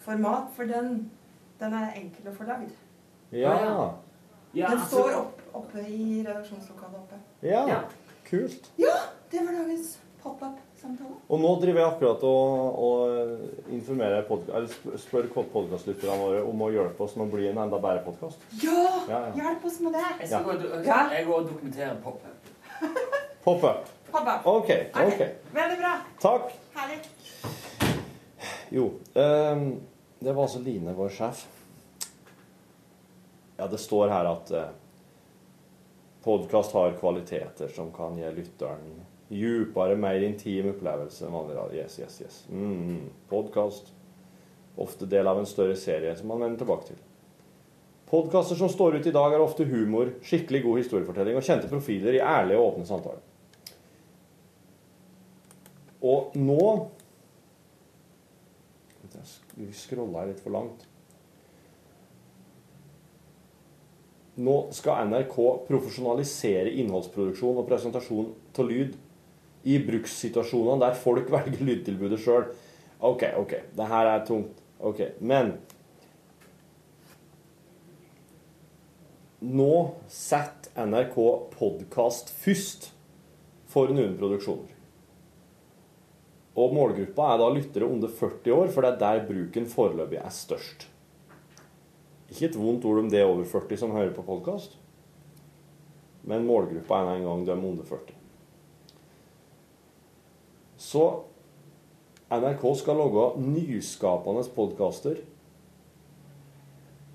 format, 0.04 0.48
for 0.56 0.64
den, 0.68 1.10
den 1.60 1.74
er 1.76 1.92
enkel 2.00 2.30
å 2.30 2.36
få 2.36 2.46
lagd. 2.48 2.72
Ja. 3.32 3.56
Ja, 4.54 4.68
Den 4.68 4.78
så- 4.78 4.86
står 4.86 5.14
opp, 5.16 5.42
oppe 5.54 5.80
i 5.88 6.22
redaksjonslokalet 6.26 6.98
oppe. 7.00 7.20
Ja. 7.42 7.66
Ja. 7.68 7.80
Kult. 8.28 8.70
Det 8.76 9.40
var 9.46 9.52
dagens 9.52 9.98
Og 11.32 11.40
nå 11.40 11.50
driver 11.62 11.80
jeg 11.80 11.88
akkurat 11.92 12.24
og, 12.28 12.78
og 12.86 13.70
informerer 13.72 14.24
eller 14.28 14.66
sp- 14.68 14.96
spør 14.98 15.28
podkastlytterne 15.34 16.16
våre 16.20 16.40
om 16.48 16.64
å 16.66 16.70
hjelpe 16.74 17.04
oss 17.06 17.14
med 17.16 17.28
å 17.28 17.32
bli 17.36 17.46
en 17.48 17.60
enda 17.64 17.78
bedre 17.80 18.02
podkast. 18.06 18.42
Ja! 18.64 18.82
Ja, 19.08 19.20
ja. 19.28 19.32
Hjelp 19.38 19.64
oss 19.70 19.78
med 19.84 19.94
det! 19.96 20.04
Jeg 20.20 20.28
skal 20.32 20.44
gå 20.48 20.50
og 20.56 20.62
do- 20.64 20.82
Ja. 20.88 20.98
jeg 21.14 21.26
går 21.28 21.38
og 21.40 21.48
dokumenterer 21.52 21.96
pop-up. 22.04 22.50
Pop 23.44 23.64
up. 23.70 23.88
Pop-up. 24.12 24.46
OK. 24.46 24.70
ok. 25.06 25.22
Veldig 25.54 25.78
bra. 25.80 25.94
Takk. 26.20 26.50
Herlig. 26.76 26.98
Jo, 28.72 28.86
um, 29.14 29.64
det 30.20 30.34
var 30.34 30.42
altså 30.46 30.60
Line, 30.64 30.92
vår 30.96 31.08
sjef. 31.12 31.46
Ja, 33.58 33.66
det 33.70 33.78
står 33.80 34.08
her 34.10 34.26
at 34.30 34.50
eh, 34.56 34.70
podkast 36.24 36.72
har 36.74 36.94
kvaliteter 36.98 37.68
som 37.70 37.90
kan 37.94 38.16
gi 38.18 38.30
lytteren 38.34 38.94
djupere, 39.32 39.96
mer 39.96 40.22
intim 40.26 40.68
opplevelse 40.72 41.26
enn 41.26 41.34
vanlig 41.34 41.56
radio. 41.56 41.80
Yes, 41.82 41.98
yes, 42.02 42.20
yes. 42.22 42.42
Mm, 42.52 43.08
podkast. 43.30 43.92
Ofte 44.80 45.08
del 45.08 45.28
av 45.28 45.40
en 45.40 45.48
større 45.48 45.76
serie 45.76 46.14
som 46.16 46.30
man 46.32 46.44
vender 46.44 46.62
tilbake 46.62 46.92
til. 46.92 47.00
Podkaster 48.12 48.58
som 48.60 48.68
står 48.68 48.98
ut 49.00 49.06
i 49.08 49.14
dag, 49.14 49.32
er 49.32 49.40
ofte 49.40 49.64
humor, 49.64 50.10
skikkelig 50.24 50.62
god 50.66 50.80
historiefortelling 50.82 51.38
og 51.38 51.44
kjente 51.46 51.70
profiler 51.70 52.18
i 52.18 52.24
ærlige 52.24 52.60
og 52.60 52.74
åpne 52.74 52.88
samtaler. 52.88 53.28
Og 56.02 56.34
nå 56.36 56.64
Vi 59.52 59.68
jeg 59.68 59.98
her 60.00 60.28
litt 60.30 60.40
for 60.40 60.54
langt. 60.54 60.86
Nå 64.40 64.54
skal 64.72 65.10
NRK 65.10 65.34
profesjonalisere 65.68 66.72
innholdsproduksjon 66.80 67.60
og 67.60 67.68
presentasjon 67.68 68.30
av 68.56 68.64
lyd 68.70 68.96
i 69.62 69.78
brukssituasjonene 69.86 70.82
der 70.82 70.98
folk 70.98 71.30
velger 71.36 71.64
lydtilbudet 71.66 72.20
sjøl. 72.22 72.48
OK, 73.02 73.26
OK. 73.38 73.54
Det 73.76 73.88
her 73.90 74.10
er 74.10 74.26
tungt. 74.26 74.58
OK. 74.82 75.00
Men 75.20 75.56
nå 79.42 79.72
setter 80.10 80.86
NRK 80.86 81.16
podkast 81.56 82.30
først 82.44 82.92
for 83.72 83.90
noen 83.94 84.14
produksjoner. 84.18 84.70
Og 86.52 86.74
målgruppa 86.76 87.30
er 87.32 87.40
da 87.40 87.48
lyttere 87.50 87.88
under 87.88 88.12
40 88.12 88.54
år, 88.54 88.70
for 88.74 88.84
det 88.84 88.92
er 88.92 89.00
der 89.00 89.26
bruken 89.28 89.68
foreløpig 89.70 90.20
er 90.20 90.34
størst. 90.36 90.86
Ikke 92.32 92.50
et 92.50 92.58
vondt 92.60 92.84
ord 92.88 93.02
om 93.02 93.10
det 93.12 93.24
over 93.24 93.44
40 93.48 93.80
som 93.80 93.94
hører 93.96 94.12
på 94.16 94.24
podkast, 94.26 94.76
men 96.28 96.46
målgruppa 96.46 97.00
er 97.02 97.16
en 97.16 97.26
gang 97.26 97.46
de 97.48 97.56
under 97.56 97.88
40. 97.88 98.21
Så 100.82 101.04
NRK 102.32 102.64
skal 102.80 102.98
lage 102.98 103.26
nyskapende 103.44 104.42
podkaster 104.54 105.20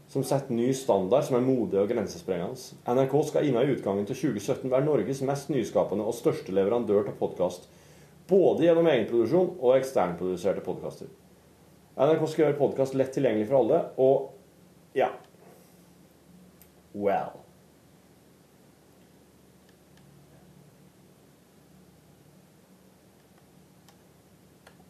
som 0.07 0.24
setter 0.24 0.55
ny 0.55 0.70
standard, 0.74 1.26
som 1.28 1.36
er 1.36 1.43
modig 1.43 1.82
og 1.82 1.89
grensesprengende. 1.91 2.55
NRK 2.88 3.15
skal 3.28 3.49
innen 3.49 3.74
utgangen 3.74 4.07
til 4.07 4.15
2017 4.15 4.72
være 4.72 4.86
Norges 4.88 5.20
mest 5.28 5.51
nyskapende 5.51 6.05
og 6.07 6.15
største 6.15 6.55
leverandør 6.55 7.09
til 7.09 7.18
podkast. 7.20 7.68
Både 8.28 8.63
gjennom 8.63 8.88
egenproduksjon 8.88 9.57
og 9.59 9.76
eksternproduserte 9.76 10.63
podkaster. 10.63 11.11
NRK 11.97 12.24
skal 12.30 12.45
gjøre 12.45 12.59
podkast 12.61 12.95
lett 12.95 13.11
tilgjengelig 13.15 13.49
for 13.49 13.59
alle, 13.61 13.82
og 13.99 14.95
ja 14.97 15.11
Well. 16.97 17.47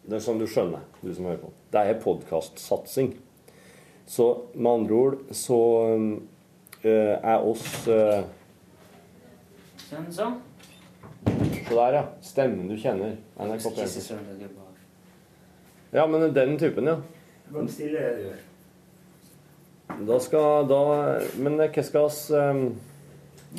Det 0.07 0.15
er 0.15 0.23
sånn 0.23 0.39
du 0.39 0.45
skjønner, 0.47 0.83
du 1.03 1.09
som 1.13 1.25
hører 1.27 1.41
på. 1.41 1.49
Det 1.73 1.81
er 1.83 1.97
podkastsatsing. 1.99 3.09
Så 4.07 4.27
med 4.55 4.69
andre 4.71 4.95
ord 4.95 5.17
så 5.35 5.57
øh, 5.97 7.15
er 7.17 7.43
oss 7.43 7.65
øh, 7.91 8.21
Sånn, 9.87 10.07
sånn. 10.11 10.37
Se 11.27 11.75
der, 11.75 11.95
ja. 11.95 12.03
Stemmen 12.23 12.67
du 12.71 12.75
kjenner. 12.79 13.17
NRK 13.39 13.67
Ikke 13.67 13.73
P1. 13.81 13.99
sånn, 14.03 14.23
det 14.39 14.47
er 14.47 14.55
bare- 14.55 15.99
Ja, 15.99 16.05
men 16.07 16.33
den 16.33 16.57
typen, 16.59 16.87
ja. 16.87 16.95
Bare 17.51 17.67
stille 17.71 17.99
er 17.99 18.15
du. 18.17 18.31
Da 20.07 20.19
skal 20.19 20.67
da 20.67 20.81
Men 21.39 21.55
hva 21.57 21.83
skal 21.83 22.09
vi 22.09 22.35
um, 22.35 22.79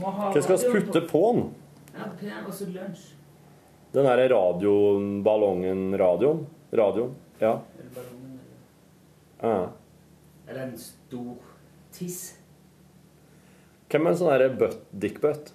Hva 0.01 0.42
skal 0.42 0.59
vi 0.59 0.80
putte 0.80 1.01
på 1.09 1.22
den? 1.34 1.55
Ja, 1.96 2.44
og 2.46 2.53
så 2.55 2.68
lunsj. 2.72 3.17
Den 3.93 4.05
derre? 4.05 4.28
Radioen? 6.72 7.14
Ja. 7.39 7.61
Eller 7.78 7.91
ballongen, 7.95 8.41
eller 9.41 9.51
ja. 9.55 9.70
Eller 10.49 10.62
en 10.62 10.78
stor 10.78 11.36
tiss. 11.93 12.20
Hvem 13.89 14.07
er 14.07 14.12
en 14.12 14.18
sånn 14.20 14.59
butt, 14.61 14.82
dickbutt? 14.93 15.53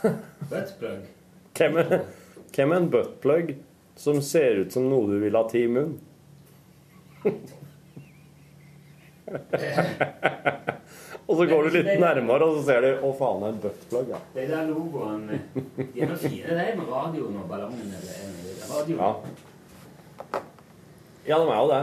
Buttplug. 0.50 1.08
Hvem 1.56 1.80
er, 1.80 1.96
hvem 2.54 2.72
er 2.72 2.76
en 2.82 2.90
buttplug 2.92 3.54
som 4.00 4.20
ser 4.24 4.62
ut 4.64 4.72
som 4.72 4.88
noe 4.88 5.08
du 5.08 5.18
vil 5.22 5.36
ha 5.36 5.44
til 5.48 5.64
i 5.64 5.72
munnen? 5.72 5.98
Og 11.30 11.36
så 11.38 11.44
går 11.46 11.60
du 11.62 11.70
litt 11.76 11.90
nærmere, 12.02 12.42
og 12.46 12.56
så 12.58 12.62
ser 12.66 12.80
du 12.82 12.90
Å, 13.06 13.10
faen, 13.14 13.38
det 13.40 13.46
er 13.46 13.52
en 13.54 13.60
buttplug, 13.62 14.06
ja. 14.10 14.18
De 14.34 14.42
der 14.50 14.64
logoene 14.70 15.36
De 15.78 16.00
er 16.02 16.08
noe 16.10 16.18
fine, 16.18 16.50
de 16.58 16.64
med 16.80 16.86
radioen 16.90 17.36
og 17.38 17.46
ballongen. 17.50 17.88
Eller, 18.00 18.16
radioen. 18.70 19.00
Ja. 19.00 19.10
Ja, 21.28 21.36
de 21.38 21.44
er 21.46 21.60
jo 21.60 21.68
det. 21.70 21.82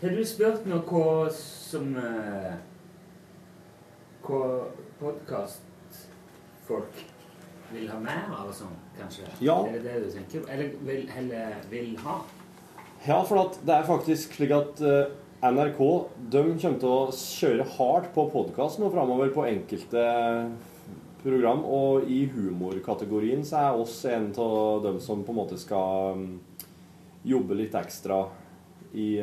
Har 0.00 0.10
du 0.16 0.24
spurt 0.28 0.66
noe 0.70 0.82
hva 0.88 1.28
som 1.34 1.96
eh, 2.00 2.54
Hva 4.24 4.40
podkastfolk 5.00 6.94
vil 7.74 7.88
ha 7.90 7.98
mer 8.00 8.24
av 8.30 8.46
og 8.48 8.56
sånn, 8.56 8.76
kanskje? 8.96 9.24
Ja. 9.44 9.58
Er 9.66 9.72
det 9.76 9.84
det 9.84 9.96
du 10.06 10.10
tenker? 10.14 10.40
Eller 10.52 10.66
vil, 10.86 11.02
heller 11.12 11.56
vil 11.70 11.90
ha? 12.06 12.16
Ja, 13.06 13.20
for 13.26 13.36
at 13.44 13.52
det 13.66 13.74
er 13.76 13.84
faktisk 13.86 14.34
slik 14.38 14.52
at 14.56 14.80
eh, 14.82 15.10
NRK 15.46 15.78
de 16.32 16.40
kommer 16.58 16.78
til 16.80 16.90
å 16.90 17.10
kjøre 17.14 17.66
hardt 17.76 18.08
på 18.14 18.24
podkast 18.32 18.80
nå 18.80 18.88
framover 18.90 19.30
på 19.34 19.44
enkelte 19.46 20.04
program. 21.22 21.62
Og 21.62 22.08
i 22.10 22.24
humorkategorien 22.32 23.44
så 23.46 23.60
er 23.60 23.82
oss 23.82 24.00
en 24.10 24.32
av 24.42 24.82
dem 24.86 24.98
som 25.02 25.22
på 25.22 25.34
en 25.34 25.38
måte 25.38 25.58
skal 25.60 26.18
mm, 26.18 26.32
jobbe 27.30 27.58
litt 27.60 27.76
ekstra 27.78 28.24
i, 28.96 29.20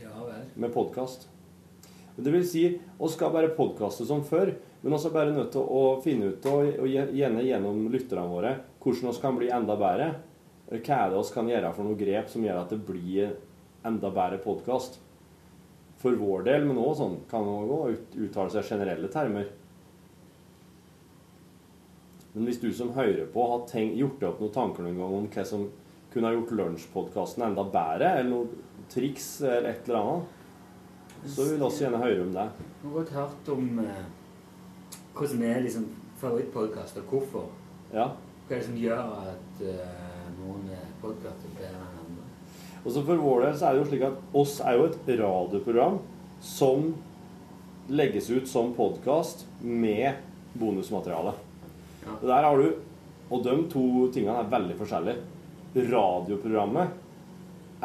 Ja 0.00 0.16
vel. 0.24 0.48
med 0.54 0.74
podkast. 0.74 1.28
Det 2.16 2.32
vil 2.34 2.46
si, 2.48 2.64
vi 2.74 3.10
skal 3.12 3.30
bare 3.32 3.52
podkaste 3.54 4.04
som 4.08 4.24
før, 4.26 4.56
men 4.80 4.96
er 4.98 5.14
bare 5.14 5.36
nødt 5.36 5.52
til 5.54 5.62
å 5.62 6.00
finne 6.02 6.32
ut 6.32 6.50
og, 6.50 6.74
og 6.82 6.90
gjerne 6.90 7.46
gjennom 7.46 7.86
lytterne 7.92 8.26
våre 8.28 8.56
hvordan 8.82 9.14
vi 9.14 9.22
kan 9.22 9.38
bli 9.38 9.52
enda 9.54 9.78
bedre. 9.78 10.10
Hva 10.70 10.98
er 11.04 11.14
det 11.14 11.22
vi 11.22 11.36
kan 11.36 11.48
gjøre 11.50 11.72
for 11.76 11.86
noen 11.86 12.02
grep 12.02 12.28
som 12.32 12.44
gjør 12.44 12.60
at 12.64 12.74
det 12.74 12.82
blir 12.88 13.32
enda 13.86 14.10
bedre 14.10 14.40
podkast? 14.42 15.00
For 16.00 16.16
vår 16.16 16.46
del, 16.46 16.64
men 16.64 16.80
òg 16.80 16.94
sånn 16.96 17.18
kan 17.28 17.44
man 17.44 17.68
òg 17.68 17.96
ut, 17.96 18.14
uttale 18.26 18.52
seg 18.52 18.64
i 18.64 18.72
generelle 18.72 19.10
termer. 19.12 19.50
Men 22.32 22.46
hvis 22.46 22.60
du 22.62 22.70
som 22.72 22.92
hører 22.94 23.26
på, 23.32 23.44
har 23.52 23.66
tenkt, 23.68 23.98
gjort 23.98 24.20
deg 24.20 24.28
opp 24.30 24.42
noen 24.42 24.54
tanker 24.54 24.86
noen 24.86 25.00
gang 25.00 25.16
om 25.18 25.30
hva 25.34 25.44
som 25.46 25.66
kunne 26.12 26.30
ha 26.30 26.36
gjort 26.36 26.54
lunsjpodkasten 26.58 27.44
enda 27.46 27.64
bedre, 27.66 28.12
eller 28.20 28.30
noen 28.30 28.86
triks 28.90 29.28
eller 29.42 29.72
et 29.72 29.88
eller 29.88 30.00
annet, 30.00 30.36
så 31.26 31.44
vil 31.44 31.58
vi 31.58 31.66
også 31.66 31.84
gjerne 31.84 32.00
høre 32.00 32.24
om 32.24 32.32
det. 32.32 32.46
Vi 32.80 32.88
har 32.88 32.96
godt 32.96 33.14
hørt 33.18 33.52
om 33.52 33.82
eh, 33.84 34.04
som 35.20 35.42
er 35.44 35.60
liksom 35.66 35.88
favorittpodkast, 36.22 37.02
og 37.02 37.12
hvorfor. 37.12 37.50
Ja. 37.92 38.08
Hva 38.46 38.56
er 38.56 38.62
det 38.62 38.66
som 38.70 38.78
gjør 38.80 39.16
at 39.20 39.64
eh, 39.74 40.28
noen 40.38 40.70
podkaster 41.02 41.50
er 41.50 41.58
bedre? 41.60 41.89
Og 42.84 42.92
så 42.94 43.02
for 43.04 43.20
vår 43.20 43.44
del 43.44 43.58
så 43.58 43.68
er 43.68 43.76
det 43.76 43.82
jo 43.82 43.88
slik 43.90 44.04
at 44.08 44.36
oss 44.40 44.56
er 44.64 44.78
jo 44.78 44.86
et 44.88 45.10
radioprogram 45.20 45.98
som 46.40 46.94
legges 47.90 48.30
ut 48.30 48.48
som 48.48 48.72
podkast 48.76 49.44
med 49.60 50.22
bonusmateriale. 50.58 51.34
Ja. 52.04 52.16
Der 52.22 52.48
har 52.48 52.56
du 52.58 52.86
Og 53.30 53.44
de 53.44 53.52
to 53.70 54.08
tingene 54.10 54.40
er 54.40 54.48
veldig 54.50 54.74
forskjellige. 54.74 55.20
Radioprogrammet 55.86 56.96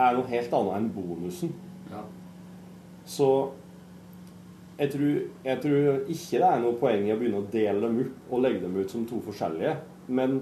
er 0.02 0.16
noe 0.18 0.26
helt 0.32 0.56
annet 0.58 0.78
enn 0.80 0.88
bonusen. 0.90 1.52
Ja. 1.92 2.00
Så 3.06 3.28
jeg 4.80 4.90
tror, 4.96 5.12
jeg 5.46 5.62
tror 5.62 6.10
ikke 6.10 6.40
det 6.42 6.50
er 6.50 6.64
noe 6.64 6.80
poeng 6.80 7.06
i 7.06 7.14
å 7.14 7.20
begynne 7.20 7.44
å 7.44 7.52
dele 7.54 7.78
dem 7.86 8.00
ut 8.00 8.32
og 8.32 8.42
legge 8.42 8.64
dem 8.64 8.74
ut 8.74 8.90
som 8.90 9.06
to 9.06 9.22
forskjellige. 9.28 9.76
Men 10.08 10.40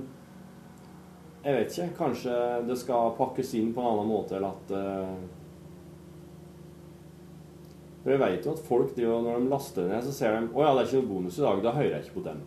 jeg 1.43 1.55
vet 1.57 1.77
ikke. 1.77 1.95
Kanskje 1.97 2.35
det 2.67 2.77
skal 2.79 3.15
pakkes 3.17 3.53
inn 3.59 3.71
på 3.75 3.83
en 3.83 3.89
annen 3.93 4.11
måte, 4.11 4.37
eller 4.39 4.55
at 4.55 4.75
uh... 4.75 5.39
For 8.03 8.11
jeg 8.11 8.19
vet 8.19 8.45
jo 8.45 8.51
at 8.51 8.65
folk 8.67 8.95
driver, 8.97 9.21
når 9.23 9.39
de 9.39 9.51
laster 9.51 9.87
ned, 9.87 10.03
så 10.03 10.11
ser 10.11 10.33
de 10.35 10.49
Å 10.51 10.65
ja, 10.65 10.73
det 10.75 10.81
er 10.81 10.89
ikke 10.89 11.01
noe 11.01 11.11
bonus 11.13 11.39
i 11.39 11.45
dag. 11.45 11.61
Da 11.63 11.71
hører 11.77 11.93
jeg 11.93 12.07
ikke 12.07 12.17
på 12.17 12.25
den. 12.25 12.41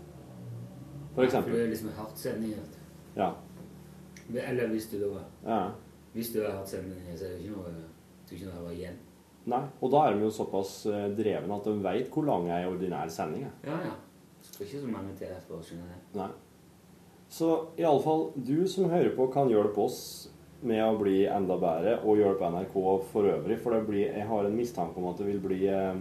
For 1.15 1.25
eksempel. 1.25 1.55
For 1.55 1.57
det 1.57 1.65
er 1.65 1.73
liksom 1.73 1.93
hardt 1.97 2.21
sending. 2.21 2.57
du. 2.57 2.81
Ja. 3.17 3.31
Eller 4.43 4.69
hvis 4.69 4.91
du 4.91 4.99
da 5.01 5.23
ja. 5.47 5.61
Hvis 6.13 6.33
du 6.35 6.43
har 6.43 6.59
hatt 6.59 6.69
sending, 6.69 7.01
så 7.17 7.29
er 7.29 7.37
det 7.37 7.45
ikke 7.45 7.57
noe 7.57 7.73
du 8.27 8.35
er 8.35 8.41
ikke 8.41 8.53
noe 8.53 8.73
igjen. 8.75 8.97
Nei. 9.47 9.63
Og 9.79 9.93
da 9.93 10.03
er 10.07 10.17
de 10.17 10.25
jo 10.27 10.33
såpass 10.35 10.73
eh, 10.91 11.07
drevne 11.15 11.57
at 11.61 11.69
de 11.69 11.75
vet 11.85 12.09
hvor 12.11 12.27
lang 12.27 12.49
ei 12.51 12.65
ordinær 12.67 13.11
sending 13.13 13.45
er. 13.47 13.53
Ja, 13.69 13.77
ja. 13.87 13.93
Det 14.41 14.49
skal 14.51 14.67
ikke 14.67 14.81
så 14.83 14.91
mange 14.91 15.15
til 15.19 15.35
for 15.47 15.61
å 15.61 15.67
skjønne 15.67 15.87
det. 15.93 16.01
Nei. 16.19 16.31
Så 17.29 17.51
iallfall, 17.77 18.31
du 18.37 18.69
som 18.71 18.91
hører 18.91 19.13
på, 19.17 19.27
kan 19.35 19.51
hjelpe 19.51 19.83
oss 19.83 20.01
med 20.67 20.81
å 20.83 20.97
bli 20.99 21.27
enda 21.29 21.57
bedre, 21.61 21.99
og 22.07 22.21
hjelpe 22.21 22.49
NRK 22.53 22.77
for 23.11 23.29
øvrig. 23.29 23.59
For 23.63 23.77
det 23.77 23.83
blir, 23.89 24.07
jeg 24.09 24.29
har 24.29 24.47
en 24.47 24.57
mistanke 24.57 25.01
om 25.01 25.11
at 25.11 25.21
det 25.21 25.29
vil 25.29 25.43
bli 25.43 25.67
eh, 25.69 25.99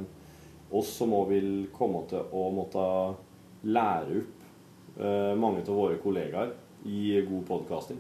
oss 0.76 0.94
som 1.00 1.14
òg 1.18 1.30
vil 1.34 1.50
komme 1.76 2.06
til 2.10 2.24
å 2.34 2.48
måtte 2.56 2.86
lære 3.66 4.22
opp 4.22 4.46
eh, 5.00 5.34
mange 5.40 5.66
av 5.66 5.76
våre 5.76 6.00
kollegaer 6.02 6.54
i 6.86 7.20
god 7.28 7.46
podkasting. 7.50 8.00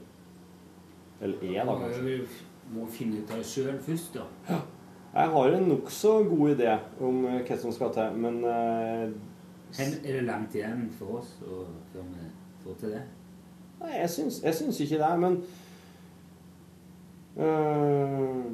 Eller 1.21 1.43
er, 1.49 1.61
da, 1.65 1.77
kanskje. 1.79 2.05
Vi 2.05 2.75
må 2.75 2.87
finne 2.91 3.21
ut 3.21 3.31
av 3.31 3.41
det 3.41 3.49
sjøl 3.49 3.77
først, 3.85 4.17
da. 4.17 4.59
Jeg 5.15 5.31
har 5.31 5.53
en 5.55 5.69
nokså 5.71 6.15
god 6.27 6.49
idé 6.57 6.71
om 6.99 7.21
eh, 7.29 7.43
hva 7.47 7.59
som 7.59 7.73
skal 7.75 7.93
til, 7.95 8.17
men 8.19 8.41
eh, 8.49 9.05
er 9.79 9.93
det 10.03 10.25
langt 10.27 10.55
igjen 10.55 10.89
for 10.97 11.21
oss 11.21 11.37
å, 11.43 11.63
før 11.93 12.09
vi 12.11 12.27
får 12.63 12.81
til 12.81 12.97
det? 12.97 13.05
Nei, 13.85 13.99
jeg 13.99 14.09
syns, 14.09 14.43
jeg 14.43 14.55
syns 14.55 14.79
ikke 14.79 14.97
det, 14.97 15.19
men 15.19 15.43
øh, 17.37 18.51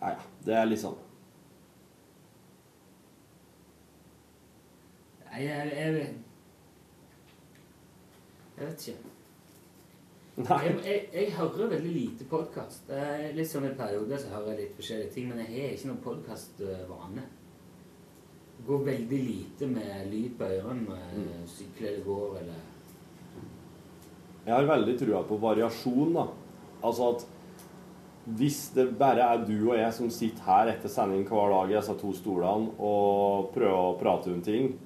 Ja, 0.00 0.08
ja. 0.08 0.16
Det 0.46 0.54
er 0.54 0.66
litt 0.68 0.82
sånn 0.82 0.98
Nei, 5.30 5.44
jeg, 5.44 5.70
jeg, 5.76 6.02
jeg 8.56 8.66
vet 8.66 8.84
ikke. 8.88 9.14
Nei. 10.36 10.58
Jeg, 10.64 10.74
jeg, 10.84 11.00
jeg 11.14 11.32
hører 11.34 11.72
veldig 11.72 11.94
lite 11.94 12.26
podkast. 12.30 12.92
Litt 13.34 13.50
sånn 13.50 13.66
i 13.66 13.72
perioder 13.74 14.22
så 14.22 14.30
hører 14.30 14.52
jeg 14.52 14.60
litt 14.60 14.76
forskjellige 14.78 15.10
ting, 15.16 15.32
men 15.32 15.42
jeg 15.42 15.56
har 15.56 15.74
ikke 15.74 15.90
noen 15.90 16.04
podkastvane. 16.04 17.26
Går 18.66 18.84
veldig 18.86 19.18
lite 19.26 19.66
med 19.68 20.06
lyd 20.12 20.34
på 20.38 20.44
ørene 20.44 20.86
når 20.88 20.96
jeg 21.02 21.18
Mm. 21.24 21.46
sykler 21.46 21.88
eller 21.88 22.04
går 22.04 22.38
eller 22.40 22.62
Jeg 24.46 24.54
har 24.54 24.66
veldig 24.76 24.98
trua 25.00 25.22
på 25.24 25.38
variasjon, 25.40 26.12
da. 26.14 26.26
Altså 26.84 27.08
at 27.14 27.26
hvis 28.26 28.70
det 28.74 28.98
bare 28.98 29.20
er 29.20 29.44
du 29.46 29.70
og 29.70 29.76
jeg 29.78 29.92
som 29.92 30.10
sitter 30.10 30.42
her 30.44 30.68
etter 30.72 30.88
sending 30.88 31.24
hver 31.28 31.48
dag 31.52 31.70
i 31.70 31.76
disse 31.78 31.94
to 32.00 32.12
stolene 32.12 32.70
og 32.78 33.50
prøver 33.54 33.78
å 33.78 33.98
prate 34.00 34.32
om 34.32 34.42
ting, 34.42 34.78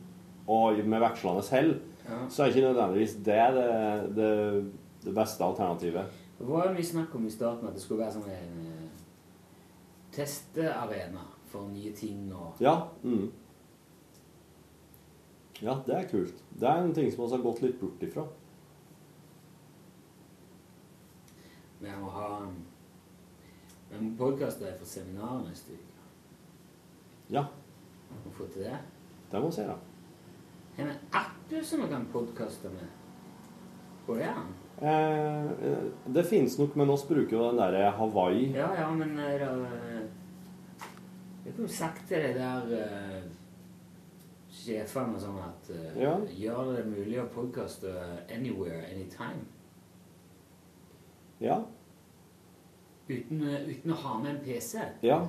og 0.49 0.79
med 0.85 1.01
vekslende 1.03 1.43
hell, 1.51 1.75
ja. 2.09 2.21
så 2.29 2.43
er 2.45 2.53
ikke 2.53 2.67
nødvendigvis 2.73 3.15
det 3.27 3.55
det, 3.55 4.17
det, 4.17 4.73
det 5.05 5.15
beste 5.15 5.45
alternativet. 5.45 6.07
Det 6.39 6.47
var 6.47 6.67
jo 6.69 6.75
mye 6.75 6.85
snakk 6.87 7.15
om 7.15 7.27
i 7.27 7.31
starten 7.31 7.69
at 7.69 7.75
det 7.75 7.83
skulle 7.83 8.05
være 8.05 8.13
sånn 8.15 8.31
en 8.31 8.67
eh, 8.67 8.89
testearena 10.15 11.25
for 11.51 11.69
nye 11.69 11.93
ting 11.93 12.33
og 12.33 12.55
Ja. 12.63 12.77
Mm. 13.03 13.31
Ja, 15.63 15.75
det 15.87 15.95
er 15.95 16.09
kult. 16.11 16.43
Det 16.61 16.69
er 16.69 16.83
en 16.85 16.95
ting 16.95 17.11
som 17.13 17.25
vi 17.25 17.37
har 17.37 17.43
gått 17.43 17.63
litt 17.65 17.81
bort 17.81 18.03
ifra. 18.07 18.25
Vi 21.81 21.95
må 22.01 22.11
ha 22.11 22.29
en 23.95 24.13
deg 24.61 24.79
for 24.79 24.87
seminarene 24.87 25.49
neste 25.51 25.75
uke. 25.75 25.85
Ja, 27.35 27.47
Må 28.25 28.31
få 28.33 28.47
til 28.53 28.65
det. 28.65 28.79
det 29.31 29.41
må 29.43 29.51
vi 29.53 29.61
gjøre. 29.63 29.77
Har 30.79 30.85
vi 30.87 30.91
en 30.95 30.97
app 31.13 31.53
som 31.65 31.83
vi 31.83 31.89
kan 31.91 32.07
podkaste 32.13 32.71
med? 32.73 32.89
Går 34.07 34.23
det 34.23 34.29
an? 34.31 34.55
Eh, 34.79 35.75
det 36.07 36.25
finnes 36.25 36.59
nok, 36.59 36.77
men 36.77 36.91
oss 36.91 37.05
bruker 37.09 37.37
jo 37.37 37.49
den 37.51 37.59
derre 37.61 37.91
Hawaii. 37.99 38.53
Ja, 38.55 38.71
ja, 38.79 38.87
men 38.95 39.19
eh, 39.19 39.43
eh, 39.43 40.07
Jeg 41.45 41.55
kunne 41.57 41.69
sagt 41.69 42.09
til 42.09 42.23
det 42.23 42.35
der 42.39 42.73
eh, 42.79 43.23
sjefene 44.69 45.17
og 45.17 45.25
sånn 45.25 45.41
at 45.43 45.73
uh, 45.73 45.99
Ja. 45.99 46.15
Gjør 46.45 46.73
det 46.77 46.87
mulig 46.91 47.19
å 47.23 47.27
podkaste 47.33 47.93
anywhere, 48.29 48.85
anytime. 48.93 49.47
Ja. 51.41 51.61
Uten, 53.09 53.43
eh, 53.49 53.69
uten 53.69 53.93
å 53.95 54.01
ha 54.05 54.17
med 54.23 54.35
en 54.37 54.41
PC. 54.45 54.81
ja. 55.03 55.23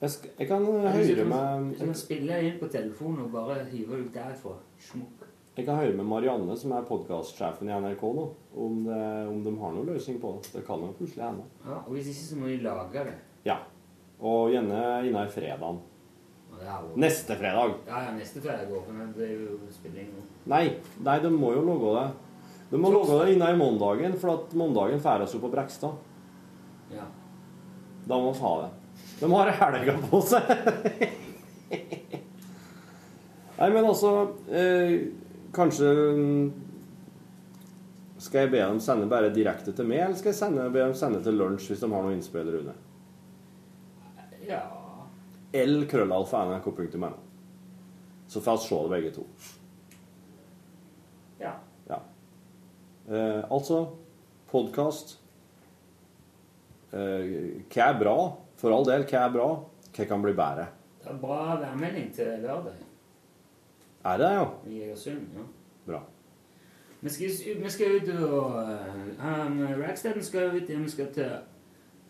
Jeg, 0.00 0.10
sk 0.14 0.22
jeg 0.38 0.48
kan 0.48 0.62
høre 0.64 1.24
med 1.28 1.74
du 1.74 1.82
kan 1.82 1.90
spille 1.98 2.38
inn 2.40 2.54
på 2.56 2.70
telefonen 2.72 3.26
og 3.26 3.34
bare 3.34 3.58
hive 3.68 3.98
ut 4.00 4.14
derfra. 4.14 4.54
Smukk. 4.80 5.26
Jeg 5.58 5.66
kan 5.66 5.76
høre 5.76 5.92
med 5.98 6.06
Marianne, 6.08 6.54
som 6.56 6.72
er 6.72 6.86
podkastsjefen 6.88 7.68
i 7.68 7.74
NRK 7.84 8.04
nå, 8.16 8.24
om, 8.64 8.78
det, 8.86 9.00
om 9.28 9.42
de 9.44 9.52
har 9.60 9.74
noen 9.76 9.90
løsning 9.90 10.16
på 10.22 10.30
det. 10.38 10.54
Det 10.54 10.62
kan 10.64 10.80
jo 10.86 10.94
plutselig 10.96 11.26
hende. 11.26 11.44
Ja, 11.66 11.82
og 11.82 11.90
hvis 11.92 12.08
ikke, 12.14 12.26
så 12.30 12.38
må 12.40 12.48
de 12.48 12.56
lage 12.64 13.04
det. 13.10 13.16
Ja. 13.44 13.58
Og 14.24 14.54
gjerne 14.54 14.80
innen 15.04 15.28
fredagen. 15.34 15.82
Og 16.48 16.49
det 16.49 16.49
er 16.49 16.49
jo... 16.49 16.49
Neste 17.00 17.36
fredag. 17.36 17.76
Ja, 17.88 18.02
ja, 18.04 18.10
neste 18.16 18.40
fredag 18.40 18.68
går, 18.68 18.82
men 18.92 19.12
det 19.16 19.28
er 19.32 19.72
spilling 19.72 20.10
nå. 20.12 20.24
Nei, 20.50 20.64
nei, 21.04 21.16
de 21.22 21.30
må 21.32 21.54
jo 21.54 21.62
logge 21.64 21.94
det. 21.96 22.08
De 22.70 22.80
må 22.80 22.90
logge 22.94 23.16
det 23.22 23.34
innen 23.34 23.58
mandagen, 23.58 24.14
for 24.20 24.34
at 24.36 24.54
mandagen 24.58 25.00
færdes 25.02 25.34
jo 25.34 25.40
på 25.42 25.50
Brekstad. 25.52 25.96
Ja. 26.94 27.06
Da 28.06 28.18
må 28.18 28.32
vi 28.32 28.42
ha 28.44 28.52
det. 28.62 28.70
De 29.20 29.30
har 29.32 29.52
helga 29.60 29.96
på 30.10 30.20
seg. 30.24 30.52
Nei, 33.60 33.68
men 33.68 33.84
altså 33.84 34.10
eh, 34.48 34.94
Kanskje 35.54 35.90
mm, 36.16 36.46
Skal 38.16 38.46
jeg 38.46 38.52
be 38.54 38.62
dem 38.62 38.80
sende 38.82 39.08
bare 39.10 39.28
direkte 39.34 39.74
til 39.76 39.88
meg, 39.90 40.00
eller 40.06 40.16
skal 40.18 40.32
jeg 40.32 40.38
sende, 40.38 40.68
be 40.72 40.80
dem 40.80 40.96
sende 40.96 41.20
til 41.24 41.36
lunsj 41.36 41.68
hvis 41.70 41.84
de 41.84 41.90
har 41.92 42.06
noe 42.06 42.16
innspill, 42.16 42.48
Rune? 42.56 42.74
Ja. 44.48 44.62
L 45.52 45.86
krøllalfa 45.90 46.44
nrk.no. 46.46 47.10
Så 48.30 48.40
får 48.40 48.56
vi 48.60 48.66
se 48.68 48.76
det 48.82 48.90
begge 48.90 49.10
to. 49.16 49.24
Ja. 51.40 51.52
Ja. 51.88 51.98
Eh, 53.10 53.40
altså 53.50 53.80
podkast 54.50 55.16
eh, 56.92 57.58
Hva 57.70 57.88
er 57.88 57.98
bra? 57.98 58.14
For 58.60 58.74
all 58.76 58.86
del, 58.86 59.06
hva 59.08 59.24
er 59.24 59.34
bra? 59.34 59.48
Hva 59.90 60.06
kan 60.06 60.22
bli 60.22 60.36
bedre? 60.38 60.68
Det 61.00 61.10
er 61.10 61.18
bra 61.18 61.56
værmelding 61.58 62.10
til 62.14 62.30
lørdag 62.44 62.76
Er 64.04 64.16
det, 64.20 64.30
ja? 64.36 64.46
i 64.68 64.82
Egersund. 64.84 65.26
Ja. 65.36 65.46
Bra. 65.86 66.00
Vi 67.00 67.08
skal, 67.08 67.62
vi 67.62 67.70
skal 67.72 67.96
ut 67.96 68.08
og 68.20 68.54
um, 68.54 69.60
Racksteaden 69.80 70.22
skal 70.22 70.52
ut, 70.56 70.70
og 70.70 70.82
vi 70.84 70.90
skal 70.92 71.12
til 71.14 71.30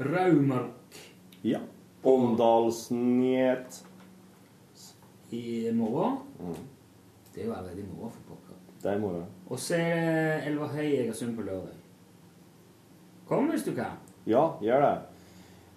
Raumark 0.01 0.99
Ja. 1.45 1.61
Åndalsnjet. 2.05 3.85
i 5.31 5.73
morgen. 5.73 6.17
Mm. 6.41 6.55
Det 7.35 7.43
er 7.43 7.47
jo 7.47 7.53
allerede 7.55 7.81
i 7.81 7.85
morgen 7.97 8.11
for 8.11 8.33
pokker. 8.35 8.57
Det 8.83 8.91
er 8.91 8.97
i 8.97 9.01
morgen. 9.01 9.25
Og 9.47 9.59
så 9.59 9.75
er 9.77 9.95
det 9.95 10.47
Elverhøy 10.51 10.87
i 10.89 10.97
Egersund 11.05 11.37
på 11.37 11.43
lørdag. 11.47 11.77
Kom 13.29 13.47
hvis 13.53 13.63
du 13.63 13.71
kan. 13.77 13.95
Ja, 14.27 14.49
gjør 14.63 14.81
det. 14.83 14.97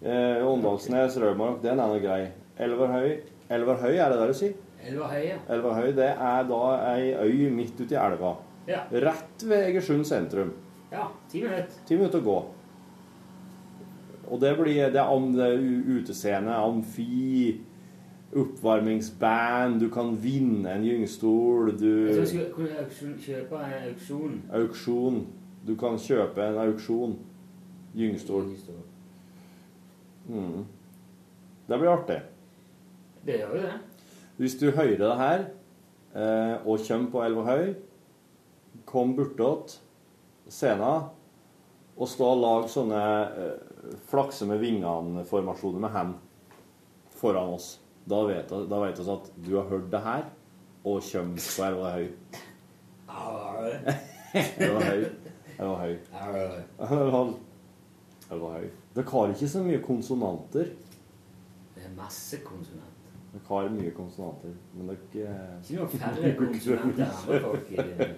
Eh, 0.09 0.47
Åndalsnes, 0.47 1.17
Rødmark, 1.21 1.61
den 1.61 1.79
er 1.79 1.87
noe 1.91 1.99
grei. 2.01 2.31
Elverhøy 2.57 3.19
Elverhøy, 3.53 3.93
er 3.99 4.09
det 4.09 4.17
det 4.19 4.27
du 4.31 4.33
sier? 4.39 4.53
Elverhøy, 4.87 5.21
ja. 5.27 5.37
Elverhøy, 5.53 5.91
det 5.95 6.09
er 6.09 6.43
da 6.49 6.61
ei 6.95 7.13
øy 7.13 7.49
midt 7.53 7.77
uti 7.79 7.93
i 7.93 7.99
elva. 7.99 8.33
Ja. 8.67 8.81
Rett 8.91 9.43
ved 9.45 9.67
Egersund 9.69 10.05
sentrum. 10.09 10.53
ja. 10.91 11.05
Ti 11.29 11.41
minutter. 11.43 11.77
Ti 11.85 11.95
minutter 11.99 12.19
å 12.23 12.25
gå. 12.25 12.37
Og 14.33 14.41
det 14.41 14.55
blir 14.57 14.89
det 14.89 15.03
det 15.37 15.49
utescene, 15.93 16.55
amfi, 16.57 17.61
oppvarmingsband, 18.33 19.79
du 19.79 19.89
kan 19.93 20.15
vinne 20.23 20.71
en 20.73 20.83
gyngstol, 20.83 21.69
Jeg 21.69 21.77
tror 21.77 21.77
du 21.77 22.19
jeg 22.19 22.27
skulle 22.27 22.49
kunne 22.53 23.17
kjøpe 23.21 23.59
en 23.61 23.89
auksjon. 23.89 24.41
Auksjon. 24.53 25.27
Du 25.67 25.75
kan 25.75 25.99
kjøpe 26.01 26.47
en 26.47 26.57
auksjon. 26.57 27.19
Gyngstol. 27.95 28.49
Mm. 30.27 30.63
Det 31.67 31.79
blir 31.79 31.89
artig. 31.89 32.21
Det 33.25 33.37
gjør 33.37 33.53
jo 33.55 33.61
det. 33.61 33.73
Hvis 34.37 34.55
du 34.55 34.71
hører 34.71 34.97
det 34.97 35.17
her, 35.17 35.45
eh, 36.15 36.67
og 36.67 36.79
kommer 36.87 37.11
på 37.11 37.23
Elvehøy, 37.23 37.73
kom 38.85 39.15
bortåt 39.15 39.81
scenen, 40.49 41.05
og 41.97 42.07
stå 42.09 42.25
og 42.25 42.41
lag 42.41 42.67
sånne 42.69 43.03
eh, 43.21 43.72
flakse 44.09 44.45
med 44.47 44.59
vingene-formasjoner 44.63 45.79
med 45.79 45.89
ham 45.89 46.15
foran 47.19 47.53
oss. 47.57 47.79
Da 48.09 48.23
vet, 48.27 48.51
vi- 48.51 49.11
at 49.11 49.31
du 49.45 49.55
har 49.55 49.69
hørt 49.69 49.91
det 49.91 50.01
her, 50.03 50.23
og 50.85 51.01
kommer 51.11 51.35
på 51.57 51.63
Elverhøy. 51.63 52.07
høy. 53.07 53.71
Elverhøy. 54.59 55.05
Elverhøy. 55.59 55.95
høy. 58.29 58.69
Dere 58.95 59.05
har 59.11 59.27
ikke 59.33 59.47
så 59.49 59.63
mye 59.63 59.81
konsonanter. 59.81 60.65
Det 61.75 61.83
er 61.85 61.89
masse 61.97 62.37
konsonanter. 62.45 62.89
Dere 63.33 63.41
har 63.47 63.69
mye 63.69 63.91
konsonanter, 63.91 64.53
men 64.73 64.87
dere 65.13 65.35
Ikke 65.63 65.79
noe 65.79 65.87
færre 65.87 66.35
konsonanter 66.41 67.03
enn 67.03 67.11
andre 67.11 67.39
folk. 67.41 67.71
i 67.71 67.75
det. 67.75 68.09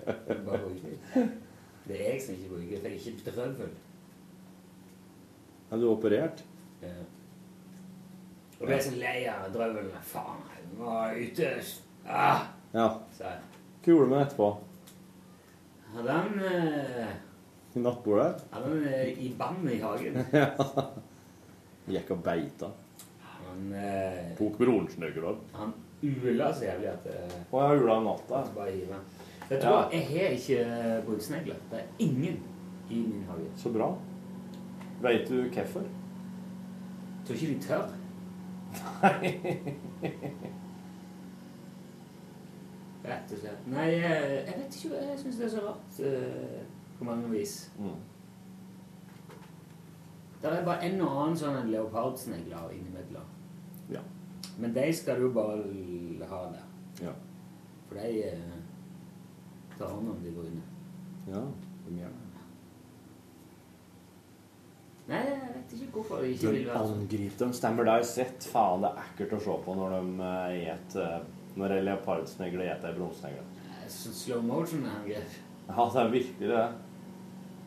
Det 1.87 1.95
er 1.99 2.11
jeg 2.13 2.21
som 2.21 2.33
ikke 2.35 2.49
bruker, 2.49 2.79
for 2.79 2.87
jeg 2.87 2.95
er 2.95 3.11
ikke 3.11 3.31
drøvel. 3.35 3.69
Er 5.71 5.81
du 5.81 5.87
operert? 5.89 6.43
Ja. 6.81 6.93
Og 8.59 8.67
ble 8.69 8.77
så 8.81 8.93
lei 8.95 9.25
av 9.29 9.49
drøvelen. 9.53 9.91
Faen, 10.07 10.43
jeg 10.53 10.77
var 10.79 11.17
ute 11.17 11.49
ah, 12.07 12.45
Ja. 12.75 12.87
Hva 13.19 13.33
gjorde 13.91 14.05
du 14.05 14.11
med 14.11 14.19
den 14.19 14.27
etterpå? 14.27 14.47
Hadde 15.95 16.15
han, 16.15 16.39
eh, 16.39 17.11
I 17.75 17.83
nattbordet? 17.83 18.45
hadde 18.51 18.71
han 18.71 18.87
eh, 18.87 19.19
i 19.25 19.33
vann 19.39 19.67
i 19.71 19.79
hagen. 19.83 20.21
Gikk 21.95 22.11
og 22.15 22.23
beita. 22.25 22.71
Han, 23.45 23.67
eh, 23.77 24.31
Tok 24.39 24.57
broren 24.59 24.87
sin 24.91 25.03
øyeblikk. 25.05 25.43
han 25.53 25.73
ula 26.05 26.49
så 26.53 26.65
jævlig 26.65 26.89
at 26.91 27.05
eh, 27.11 27.37
Og 27.51 27.61
jeg 27.61 27.83
ula 27.83 27.99
om 27.99 28.09
natta. 28.09 28.41
jeg 28.41 28.55
bare 28.55 28.71
hive. 28.71 28.99
Jeg 29.49 29.61
tror 29.61 29.93
jeg 29.93 30.07
har 30.09 30.35
ikke 30.39 31.01
brudsnegler. 31.05 31.55
Det 31.71 31.79
er 31.79 31.87
ingen 31.99 32.39
i 32.89 32.99
min 33.05 33.23
hage. 33.29 33.51
Så 33.57 33.69
bra. 33.73 33.91
Veit 35.01 35.29
du 35.29 35.49
hvorfor? 35.49 35.83
Tror 37.25 37.35
ikke 37.35 37.53
de 37.53 37.61
tør. 37.61 37.87
Nei. 39.03 39.31
Rett 43.05 43.31
og 43.31 43.39
slett. 43.39 43.67
Nei, 43.69 43.87
jeg, 43.99 44.57
vet 44.57 44.77
ikke. 44.79 44.95
Jeg 44.95 45.19
syns 45.21 45.39
det 45.39 45.45
er 45.45 45.53
så 45.53 45.63
rart 45.67 45.99
eh, 46.09 46.61
på 46.97 47.07
mange 47.07 47.29
vis. 47.29 47.71
Mm. 47.79 47.99
Det 50.41 50.51
er 50.51 50.65
bare 50.65 50.85
en 50.85 51.01
og 51.01 51.15
annen 51.23 51.39
sånn 51.39 51.71
leopardsnegler 51.73 52.73
innimellom. 52.75 53.33
Ja. 53.89 54.01
Men 54.61 54.73
de 54.75 54.85
skal 54.93 55.21
du 55.21 55.31
bare 55.33 56.29
ha 56.29 56.43
der. 56.53 56.67
Ja. 57.07 57.15
For 57.87 57.99
de 57.99 58.23
eh, 58.29 58.59
tar 59.77 59.89
hånd 59.93 60.13
om 60.13 60.21
de 60.23 60.33
brune. 60.33 60.61
Ja, 61.27 61.41
de 61.87 61.97
gjør 61.99 62.13
det. 62.13 62.24
Nei, 65.07 65.19
jeg 65.29 65.39
vet 65.53 65.73
ikke 65.77 65.91
hvorfor 65.99 66.21
de 66.23 66.31
ikke 66.33 66.51
vil 66.55 66.63
være 66.65 66.79
sånn. 66.87 67.01
angriper 67.03 67.41
dem. 67.43 67.51
Stemmer 67.53 67.85
det 67.85 67.95
sett? 68.09 68.47
Faen, 68.49 68.81
det 68.81 68.89
er 68.89 69.03
ekkelt 69.03 69.35
å 69.37 69.41
se 69.45 69.57
på 69.65 69.75
når 69.77 69.93
de 69.95 70.29
eh, 70.29 70.69
et 70.73 70.95
eh, 71.01 71.19
Når 71.55 71.71
en 71.77 71.85
leopardsnegle 71.87 72.65
eter 72.73 72.97
ei. 72.97 73.35
Sånn 73.87 74.15
Slow 74.17 74.41
motion-angrep. 74.43 75.35
Ja, 75.69 75.85
det 75.93 76.01
er 76.01 76.09
virkelig 76.15 76.49
det. 76.49 76.63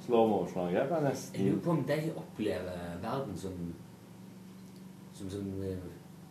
Slow 0.06 0.26
motion-angrep 0.32 0.90
er 0.90 0.90
Jeg 0.90 1.04
lurer 1.04 1.08
nesten 1.12 1.62
på 1.62 1.70
om 1.76 1.84
de 1.86 2.00
opplever 2.24 2.82
verden 3.04 3.36
som 3.38 3.54
Som 5.14 5.30
som 5.30 5.46
eh, 5.62 5.78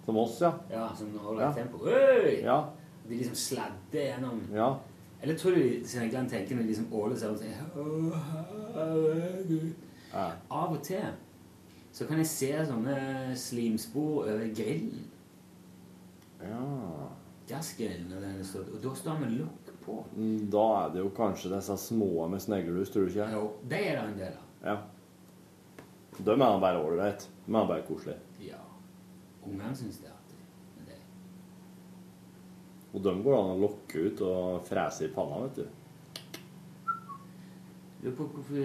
som 0.07 0.15
oss, 0.21 0.37
ja. 0.39 0.53
Ja, 0.71 0.85
som 0.95 1.09
holder 1.19 1.41
Ja. 1.43 1.53
tempo. 1.53 1.81
Øy! 1.83 2.43
Ja. 2.43 2.61
De 3.07 3.15
liksom 3.17 3.35
sladder 3.35 4.05
gjennom 4.05 4.39
ja. 4.55 4.69
Eller 5.21 5.35
tror 5.35 5.51
du 5.55 5.61
de 5.83 6.29
tenker 6.29 6.55
når 6.55 6.61
de 6.63 6.67
liksom 6.67 6.93
åler 6.93 7.15
seg 7.17 7.31
«Å, 7.75 7.85
herregud». 8.75 9.73
Ja. 10.17 10.27
Av 10.49 10.73
og 10.75 10.81
til 10.85 11.05
så 11.97 12.05
kan 12.09 12.19
jeg 12.21 12.29
se 12.29 12.49
sånne 12.67 12.97
slimspor 13.39 14.27
over 14.27 14.49
grillen. 14.53 15.05
ja. 16.43 16.65
Gassgrillen. 17.47 18.11
Og 18.11 18.81
da 18.83 18.91
står 18.99 19.19
med 19.21 19.37
lokk 19.39 19.71
på. 19.85 19.93
Mm, 20.17 20.49
Da 20.51 20.65
er 20.81 20.89
det 20.93 20.99
jo 20.99 21.09
kanskje 21.15 21.53
disse 21.55 21.77
små 21.79 22.27
med 22.27 22.41
sneglelus, 22.43 22.91
tror 22.91 23.05
du 23.07 23.13
ikke? 23.13 23.29
Jo, 23.31 23.45
det 23.63 23.79
er 23.87 23.95
det 23.95 24.03
en 24.03 24.17
del 24.19 24.33
av. 24.33 24.45
Ja. 24.67 24.77
De 26.17 26.31
er 26.33 26.59
bare 26.59 26.81
ålreit. 26.83 27.27
De 27.45 27.55
er 27.55 27.67
bare 27.71 27.85
koselige. 27.87 28.19
Ja. 28.43 28.59
Ungene 29.45 29.75
syns 29.79 30.01
det 30.01 30.09
er 30.09 30.15
artig. 30.17 30.41
Det 30.87 30.99
Og 32.93 33.03
de 33.05 33.13
går 33.23 33.37
an 33.39 33.53
å 33.55 33.59
lokke 33.61 34.07
ut 34.09 34.21
og 34.27 34.65
frese 34.67 35.05
i 35.07 35.13
panna, 35.13 35.39
vet 35.47 35.61
du. 35.61 35.67
Lurer 38.07 38.17
på 38.17 38.23
hvorfor 38.23 38.55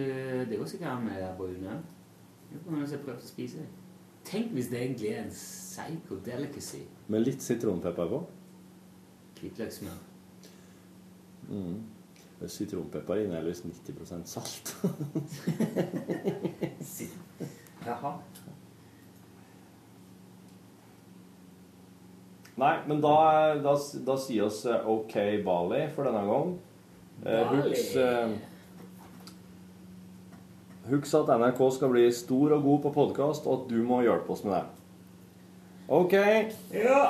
Det 0.49 0.59
går 0.59 0.65
sikkert 0.65 0.89
an 0.89 1.05
med 1.05 1.23
det 1.23 1.35
brune. 1.37 1.83
Lurer 2.51 2.63
på 2.65 2.71
om 2.71 2.81
jeg 2.81 3.01
prøvd 3.05 3.19
å 3.19 3.27
spise 3.27 3.59
det. 3.59 3.67
Tenk 4.25 4.53
hvis 4.55 4.69
det 4.71 4.79
egentlig 4.79 5.09
er 5.11 5.25
en 5.25 5.31
psycho 5.35 6.19
delicacy. 6.25 6.85
Med 7.11 7.25
litt 7.27 7.43
sitronpepper 7.43 8.07
på. 8.13 8.21
Hvitløkssmør. 9.41 9.97
Mm. 11.49 11.81
Sitronpepper 12.47 13.15
inneholder 13.25 13.49
visst 13.49 13.67
90% 13.67 14.31
salt. 14.31 14.77
Jaha. 17.87 18.15
Nei, 22.63 22.77
men 22.87 23.03
da, 23.03 23.19
da, 23.65 23.75
da 24.07 24.17
sier 24.23 24.47
oss 24.47 24.63
eh, 24.71 24.87
OK 24.87 25.19
Bali 25.43 25.83
for 25.91 26.07
denne 26.07 26.25
gang. 26.31 26.57
Eh, 27.25 27.43
Bali. 27.51 27.71
Husk 27.73 27.97
eh, 27.99 28.39
Husk 30.91 31.15
at 31.15 31.31
NRK 31.39 31.61
skal 31.77 31.93
bli 31.93 32.09
stor 32.11 32.57
og 32.57 32.65
god 32.67 32.81
på 32.87 32.91
podkast, 32.97 33.47
og 33.47 33.61
at 33.61 33.69
du 33.71 33.83
må 33.87 34.01
hjelpe 34.03 34.35
oss 34.35 34.43
med 34.43 34.57
det. 34.57 34.65
OK. 35.93 36.15
Ja. 36.75 37.03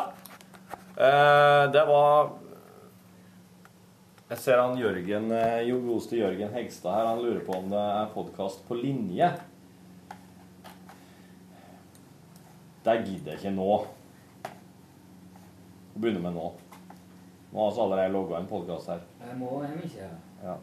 Eh, 0.92 1.64
det 1.72 1.84
var 1.88 2.32
Jeg 4.32 4.38
ser 4.40 4.60
han 4.60 4.78
Jørgen 4.80 5.28
Jogoste 5.28 5.64
jo, 5.68 5.78
godeste 5.86 6.16
Jørgen 6.16 6.52
Hegstad 6.52 6.94
her. 6.96 7.08
Han 7.10 7.22
lurer 7.24 7.40
på 7.44 7.56
om 7.56 7.68
det 7.72 7.80
er 7.80 8.12
podkast 8.14 8.62
på 8.68 8.76
linje. 8.80 9.28
Det 12.82 12.96
gidder 13.06 13.34
jeg 13.34 13.40
ikke 13.40 13.54
nå. 13.54 13.70
Å 15.92 16.00
begynne 16.00 16.24
med 16.24 16.36
nå. 16.36 16.48
Nå 17.52 17.60
har 17.60 17.74
vi 17.76 17.82
allerede 17.84 18.12
logga 18.16 18.40
en 18.40 18.48
podkast 18.48 18.88
her. 18.88 19.04
Jeg 19.20 19.36
må 19.38 19.60
hjem 19.62 19.82
ikke. 19.84 20.08
Ja. 20.42 20.56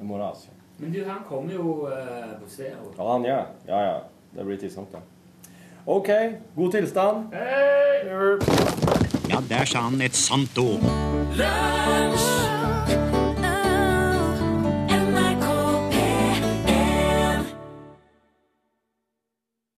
I 0.00 0.06
det, 0.06 0.26
altså. 0.26 0.48
Men 0.78 0.92
du, 0.92 1.04
han 1.04 1.24
kommer 1.28 1.54
jo 1.54 1.72
uh, 1.86 2.42
på 2.42 2.48
stedet. 2.48 2.78
Ja, 2.98 3.12
han 3.12 3.24
gjør 3.24 3.36
det. 3.36 3.72
Ja, 3.72 3.80
ja. 3.80 3.98
Det 4.36 4.44
blir 4.46 4.56
tidsnok, 4.56 4.92
det. 4.92 5.02
OK. 5.86 6.08
God 6.56 6.72
tilstand. 6.72 7.34
Hei! 7.34 7.80
Ja, 9.30 9.42
der 9.48 9.64
sa 9.64 9.78
han 9.78 10.00
et 10.00 10.16
sant 10.16 10.58
ord. 10.58 10.80
Lunsj! 11.36 12.49